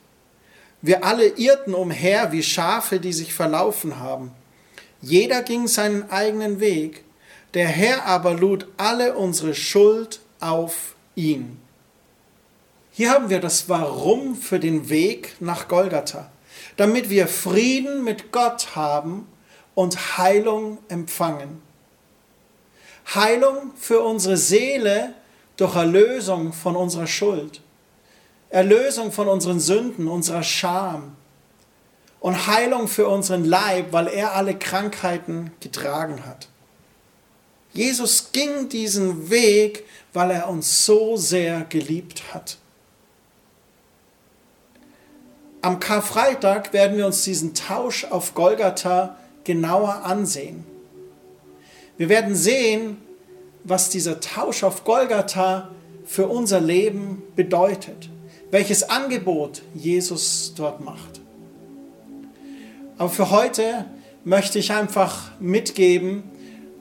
Wir 0.81 1.03
alle 1.03 1.27
irrten 1.27 1.73
umher 1.73 2.31
wie 2.31 2.43
Schafe, 2.43 2.99
die 2.99 3.13
sich 3.13 3.33
verlaufen 3.33 3.99
haben. 3.99 4.31
Jeder 5.01 5.41
ging 5.43 5.67
seinen 5.67 6.09
eigenen 6.09 6.59
Weg. 6.59 7.03
Der 7.53 7.67
Herr 7.67 8.05
aber 8.05 8.33
lud 8.33 8.67
alle 8.77 9.15
unsere 9.15 9.53
Schuld 9.53 10.21
auf 10.39 10.95
ihn. 11.15 11.59
Hier 12.91 13.11
haben 13.11 13.29
wir 13.29 13.39
das 13.39 13.69
Warum 13.69 14.35
für 14.35 14.59
den 14.59 14.89
Weg 14.89 15.35
nach 15.39 15.67
Golgatha, 15.67 16.29
damit 16.77 17.09
wir 17.09 17.27
Frieden 17.27 18.03
mit 18.03 18.31
Gott 18.31 18.75
haben 18.75 19.27
und 19.75 20.17
Heilung 20.17 20.77
empfangen. 20.87 21.61
Heilung 23.13 23.71
für 23.75 24.01
unsere 24.01 24.37
Seele 24.37 25.13
durch 25.57 25.75
Erlösung 25.75 26.53
von 26.53 26.75
unserer 26.75 27.07
Schuld. 27.07 27.61
Erlösung 28.51 29.11
von 29.11 29.27
unseren 29.27 29.59
Sünden, 29.59 30.07
unserer 30.07 30.43
Scham. 30.43 31.15
Und 32.19 32.45
Heilung 32.45 32.87
für 32.87 33.07
unseren 33.07 33.45
Leib, 33.45 33.93
weil 33.93 34.07
er 34.07 34.33
alle 34.35 34.55
Krankheiten 34.55 35.51
getragen 35.59 36.23
hat. 36.25 36.49
Jesus 37.73 38.31
ging 38.31 38.69
diesen 38.69 39.31
Weg, 39.31 39.85
weil 40.13 40.29
er 40.29 40.49
uns 40.49 40.85
so 40.85 41.17
sehr 41.17 41.61
geliebt 41.61 42.33
hat. 42.33 42.57
Am 45.63 45.79
Karfreitag 45.79 46.73
werden 46.73 46.97
wir 46.97 47.05
uns 47.05 47.23
diesen 47.23 47.55
Tausch 47.55 48.05
auf 48.05 48.35
Golgatha 48.35 49.17
genauer 49.43 50.03
ansehen. 50.03 50.65
Wir 51.97 52.09
werden 52.09 52.35
sehen, 52.35 52.97
was 53.63 53.89
dieser 53.89 54.19
Tausch 54.19 54.63
auf 54.63 54.83
Golgatha 54.83 55.69
für 56.03 56.27
unser 56.27 56.59
Leben 56.59 57.21
bedeutet, 57.35 58.09
welches 58.51 58.83
Angebot 58.83 59.61
Jesus 59.73 60.53
dort 60.55 60.81
macht. 60.81 61.21
Aber 62.97 63.09
für 63.09 63.31
heute 63.31 63.85
möchte 64.23 64.59
ich 64.59 64.71
einfach 64.71 65.31
mitgeben, 65.39 66.23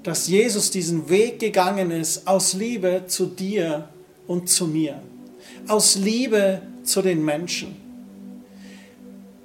dass 0.03 0.29
Jesus 0.29 0.71
diesen 0.71 1.09
Weg 1.09 1.39
gegangen 1.39 1.91
ist 1.91 2.27
aus 2.27 2.53
Liebe 2.55 3.05
zu 3.07 3.27
dir 3.27 3.89
und 4.27 4.49
zu 4.49 4.67
mir, 4.67 5.01
aus 5.69 5.97
Liebe 5.97 6.63
zu 6.83 7.03
den 7.03 7.25
Menschen. 7.25 7.77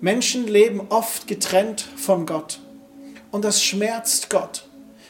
Menschen 0.01 0.47
leben 0.47 0.81
oft 0.89 1.27
getrennt 1.27 1.81
von 1.95 2.25
Gott 2.25 2.59
und 3.31 3.45
das 3.45 3.63
schmerzt 3.63 4.29
Gott, 4.29 4.67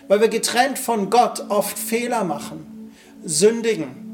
weil 0.07 0.21
wir 0.21 0.27
getrennt 0.27 0.77
von 0.77 1.09
Gott 1.09 1.45
oft 1.49 1.77
Fehler 1.77 2.23
machen, 2.23 2.91
sündigen, 3.23 4.04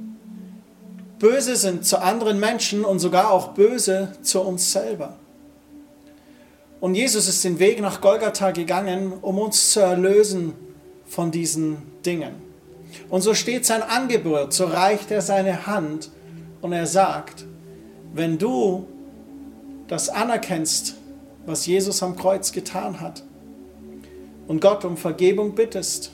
böse 1.22 1.56
sind 1.56 1.86
zu 1.86 2.02
anderen 2.02 2.40
Menschen 2.40 2.84
und 2.84 3.00
sogar 3.00 3.32
auch 3.32 3.50
böse 3.50 4.14
zu 4.24 4.42
uns 4.42 4.72
selber. 4.72 5.18
Und 6.80 6.96
Jesus 6.96 7.28
ist 7.28 7.44
den 7.44 7.60
Weg 7.60 7.80
nach 7.80 8.02
Golgatha 8.02 8.50
gegangen, 8.50 9.14
um 9.22 9.38
uns 9.38 9.72
zu 9.72 9.82
erlösen 9.82 10.54
von 11.06 11.30
diesen 11.30 11.78
Dingen. 12.04 12.34
Und 13.10 13.22
so 13.22 13.36
steht 13.36 13.68
sein 13.68 13.84
Angebot, 13.84 14.52
so 14.52 14.66
reicht 14.66 15.12
er 15.12 15.22
seine 15.22 15.68
Hand 15.68 16.10
und 16.60 16.74
er 16.74 16.88
sagt, 16.88 17.46
wenn 18.14 18.40
du 18.40 18.88
das 19.88 20.10
anerkennst, 20.10 20.96
was 21.46 21.68
Jesus 21.68 22.02
am 22.02 22.16
Kreuz 22.16 22.52
getan 22.52 23.00
hat, 23.00 23.24
und 24.48 24.60
Gott 24.60 24.84
um 24.84 24.98
Vergebung 24.98 25.54
bittest 25.54 26.12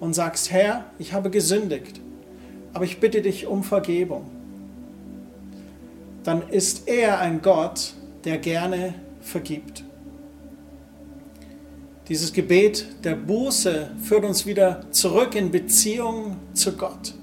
und 0.00 0.14
sagst, 0.14 0.50
Herr, 0.50 0.86
ich 0.98 1.12
habe 1.12 1.30
gesündigt, 1.30 2.00
aber 2.76 2.84
ich 2.84 3.00
bitte 3.00 3.22
dich 3.22 3.46
um 3.46 3.64
Vergebung, 3.64 4.26
dann 6.24 6.46
ist 6.50 6.86
er 6.88 7.20
ein 7.20 7.40
Gott, 7.40 7.94
der 8.26 8.36
gerne 8.36 8.92
vergibt. 9.22 9.82
Dieses 12.10 12.34
Gebet 12.34 12.86
der 13.02 13.14
Buße 13.14 13.92
führt 14.02 14.26
uns 14.26 14.44
wieder 14.44 14.82
zurück 14.90 15.34
in 15.34 15.50
Beziehung 15.50 16.36
zu 16.52 16.76
Gott. 16.76 17.14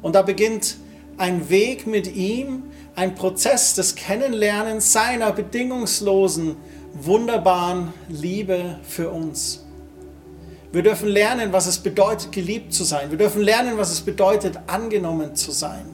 Und 0.00 0.14
da 0.14 0.22
beginnt 0.22 0.76
ein 1.16 1.50
Weg 1.50 1.88
mit 1.88 2.14
ihm, 2.14 2.62
ein 2.94 3.16
Prozess 3.16 3.74
des 3.74 3.96
Kennenlernens 3.96 4.92
seiner 4.92 5.32
bedingungslosen 5.32 6.54
wunderbaren 6.92 7.92
Liebe 8.08 8.78
für 8.84 9.10
uns. 9.10 9.67
Wir 10.70 10.82
dürfen 10.82 11.08
lernen, 11.08 11.52
was 11.52 11.66
es 11.66 11.78
bedeutet, 11.78 12.30
geliebt 12.30 12.74
zu 12.74 12.84
sein. 12.84 13.10
Wir 13.10 13.16
dürfen 13.16 13.40
lernen, 13.40 13.78
was 13.78 13.90
es 13.90 14.02
bedeutet, 14.02 14.58
angenommen 14.66 15.34
zu 15.34 15.50
sein. 15.50 15.86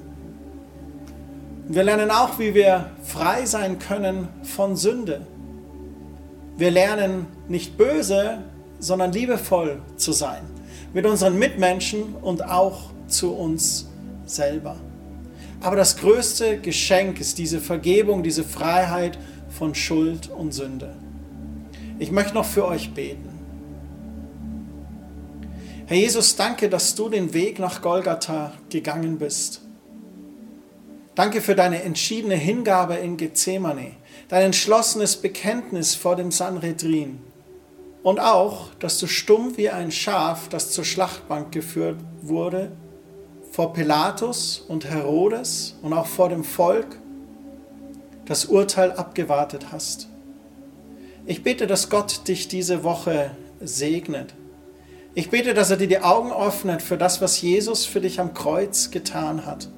Wir 1.69 1.85
lernen 1.85 2.11
auch, 2.11 2.39
wie 2.39 2.55
wir 2.55 2.91
frei 3.05 3.47
sein 3.47 3.79
können 3.79 4.29
von 4.43 4.77
Sünde. 4.77 5.27
Wir 6.57 6.71
lernen 6.71 7.27
nicht 7.49 7.79
böse, 7.79 8.39
sondern 8.81 9.13
liebevoll 9.13 9.81
zu 9.97 10.13
sein. 10.13 10.43
Mit 10.93 11.07
unseren 11.07 11.39
Mitmenschen 11.39 12.15
und 12.21 12.45
auch 12.45 12.91
zu 13.07 13.33
uns 13.33 13.89
selber. 14.27 14.77
Aber 15.61 15.77
das 15.77 15.97
größte 15.97 16.59
Geschenk 16.59 17.21
ist 17.21 17.39
diese 17.39 17.61
Vergebung, 17.61 18.23
diese 18.23 18.45
Freiheit 18.45 19.19
von 19.49 19.75
Schuld 19.75 20.29
und 20.29 20.53
Sünde. 20.53 20.95
Ich 21.99 22.11
möchte 22.11 22.35
noch 22.35 22.45
für 22.45 22.67
euch 22.67 22.93
beten. 22.93 23.34
Herr 25.87 25.99
Jesus, 25.99 26.35
danke, 26.37 26.71
dass 26.71 26.95
du 26.95 27.11
den 27.11 27.35
Weg 27.35 27.59
nach 27.59 27.83
Golgatha 27.83 28.53
gegangen 28.71 29.19
bist. 29.19 29.61
Danke 31.15 31.43
für 31.43 31.55
deine 31.55 31.83
entschiedene 31.83 32.37
Hingabe 32.37 32.95
in 32.95 33.19
Gethsemane, 33.19 33.93
dein 34.29 34.47
entschlossenes 34.47 35.17
Bekenntnis 35.17 35.95
vor 35.95 36.17
dem 36.17 36.33
Sanhedrin 36.33 37.21
und 38.03 38.19
auch, 38.19 38.69
dass 38.79 38.99
du 38.99 39.07
stumm 39.07 39.57
wie 39.57 39.69
ein 39.69 39.91
Schaf, 39.91 40.49
das 40.49 40.71
zur 40.71 40.85
Schlachtbank 40.85 41.53
geführt 41.53 41.99
wurde, 42.23 42.73
vor 43.53 43.73
Pilatus 43.73 44.65
und 44.67 44.87
Herodes 44.87 45.77
und 45.83 45.93
auch 45.93 46.07
vor 46.07 46.31
dem 46.31 46.45
Volk 46.45 46.99
das 48.25 48.47
Urteil 48.47 48.93
abgewartet 48.93 49.67
hast. 49.71 50.09
Ich 51.27 51.43
bete, 51.43 51.67
dass 51.67 51.91
Gott 51.91 52.27
dich 52.27 52.49
diese 52.49 52.85
Woche 52.85 53.31
segnet. 53.61 54.35
Ich 55.17 55.31
bete, 55.31 55.55
dass 55.55 55.71
er 55.71 55.77
dir 55.77 55.87
die 55.87 56.01
Augen 56.01 56.33
öffnet 56.33 56.83
für 56.83 56.99
das, 56.99 57.21
was 57.21 57.41
Jesus 57.41 57.87
für 57.87 58.01
dich 58.01 58.19
am 58.19 58.35
Kreuz 58.35 58.91
getan 58.91 59.47
hat. 59.47 59.69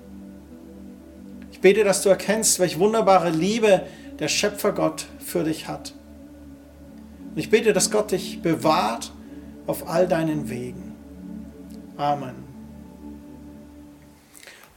Ich 1.53 1.61
bete, 1.61 1.85
dass 1.85 2.03
du 2.03 2.09
erkennst, 2.09 2.59
welche 2.59 2.79
wunderbare 2.79 3.29
Liebe 3.29 3.83
der 4.19 4.29
Schöpfergott 4.29 5.07
für 5.19 5.45
dich 5.45 5.69
hat. 5.69 5.93
Und 7.31 7.39
ich 7.39 7.51
bete, 7.51 7.75
dass 7.75 7.91
Gott 7.91 8.13
dich 8.13 8.41
bewahrt 8.41 9.13
auf 9.67 9.89
all 9.89 10.09
deinen 10.09 10.49
Wegen. 10.49 10.95
Amen. 11.99 12.45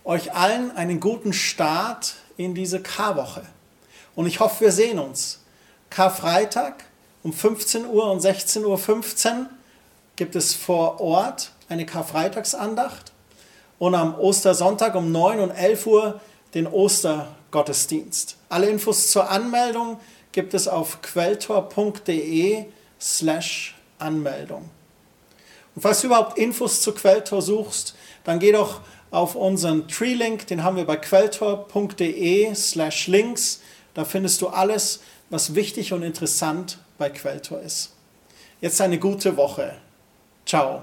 Euch 0.04 0.34
allen 0.34 0.76
einen 0.76 1.00
guten 1.00 1.32
Start 1.32 2.16
in 2.36 2.54
diese 2.54 2.82
Karwoche. 2.82 3.44
Und 4.14 4.26
ich 4.26 4.42
hoffe, 4.42 4.66
wir 4.66 4.72
sehen 4.74 5.00
uns. 5.00 5.40
Karfreitag 5.90 6.84
um 7.24 7.32
15 7.32 7.86
Uhr 7.86 8.12
und 8.12 8.22
16.15 8.22 8.66
Uhr 8.66 9.50
gibt 10.20 10.36
es 10.36 10.54
vor 10.54 11.00
Ort 11.00 11.54
eine 11.70 11.86
Karfreitagsandacht 11.86 13.14
und 13.80 13.96
am 13.96 14.16
Ostersonntag 14.20 14.96
um 14.96 15.14
9 15.14 15.40
und 15.40 15.52
11 15.52 15.88
Uhr 15.88 16.20
den 16.54 16.68
Ostergottesdienst. 16.68 18.36
Alle 18.50 18.68
Infos 18.68 19.12
zur 19.12 19.30
Anmeldung 19.30 19.98
gibt 20.34 20.54
es 20.54 20.68
auf 20.68 21.02
quelltor.de 21.02 22.66
slash 23.00 23.78
Anmeldung. 23.98 24.70
Und 25.74 25.84
falls 25.84 26.02
du 26.02 26.08
überhaupt 26.08 26.38
Infos 26.38 26.82
zu 26.82 26.92
Quelltor 26.92 27.42
suchst, 27.42 27.96
dann 28.26 28.40
geh 28.40 28.52
doch 28.52 28.82
auf 29.12 29.36
unseren 29.36 29.88
Tree-Link, 29.88 30.48
den 30.48 30.66
haben 30.66 30.76
wir 30.76 30.86
bei 30.86 30.98
quelltor.de 30.98 32.54
slash 32.56 33.08
links. 33.08 33.62
Da 33.94 34.04
findest 34.04 34.42
du 34.42 34.50
alles, 34.50 35.00
was 35.30 35.56
wichtig 35.56 35.94
und 35.94 36.04
interessant 36.04 36.78
bei 36.98 37.10
Quelltor 37.10 37.62
ist. 37.62 37.94
Jetzt 38.60 38.82
eine 38.82 39.00
gute 39.00 39.38
Woche. 39.38 39.78
Tchau! 40.50 40.82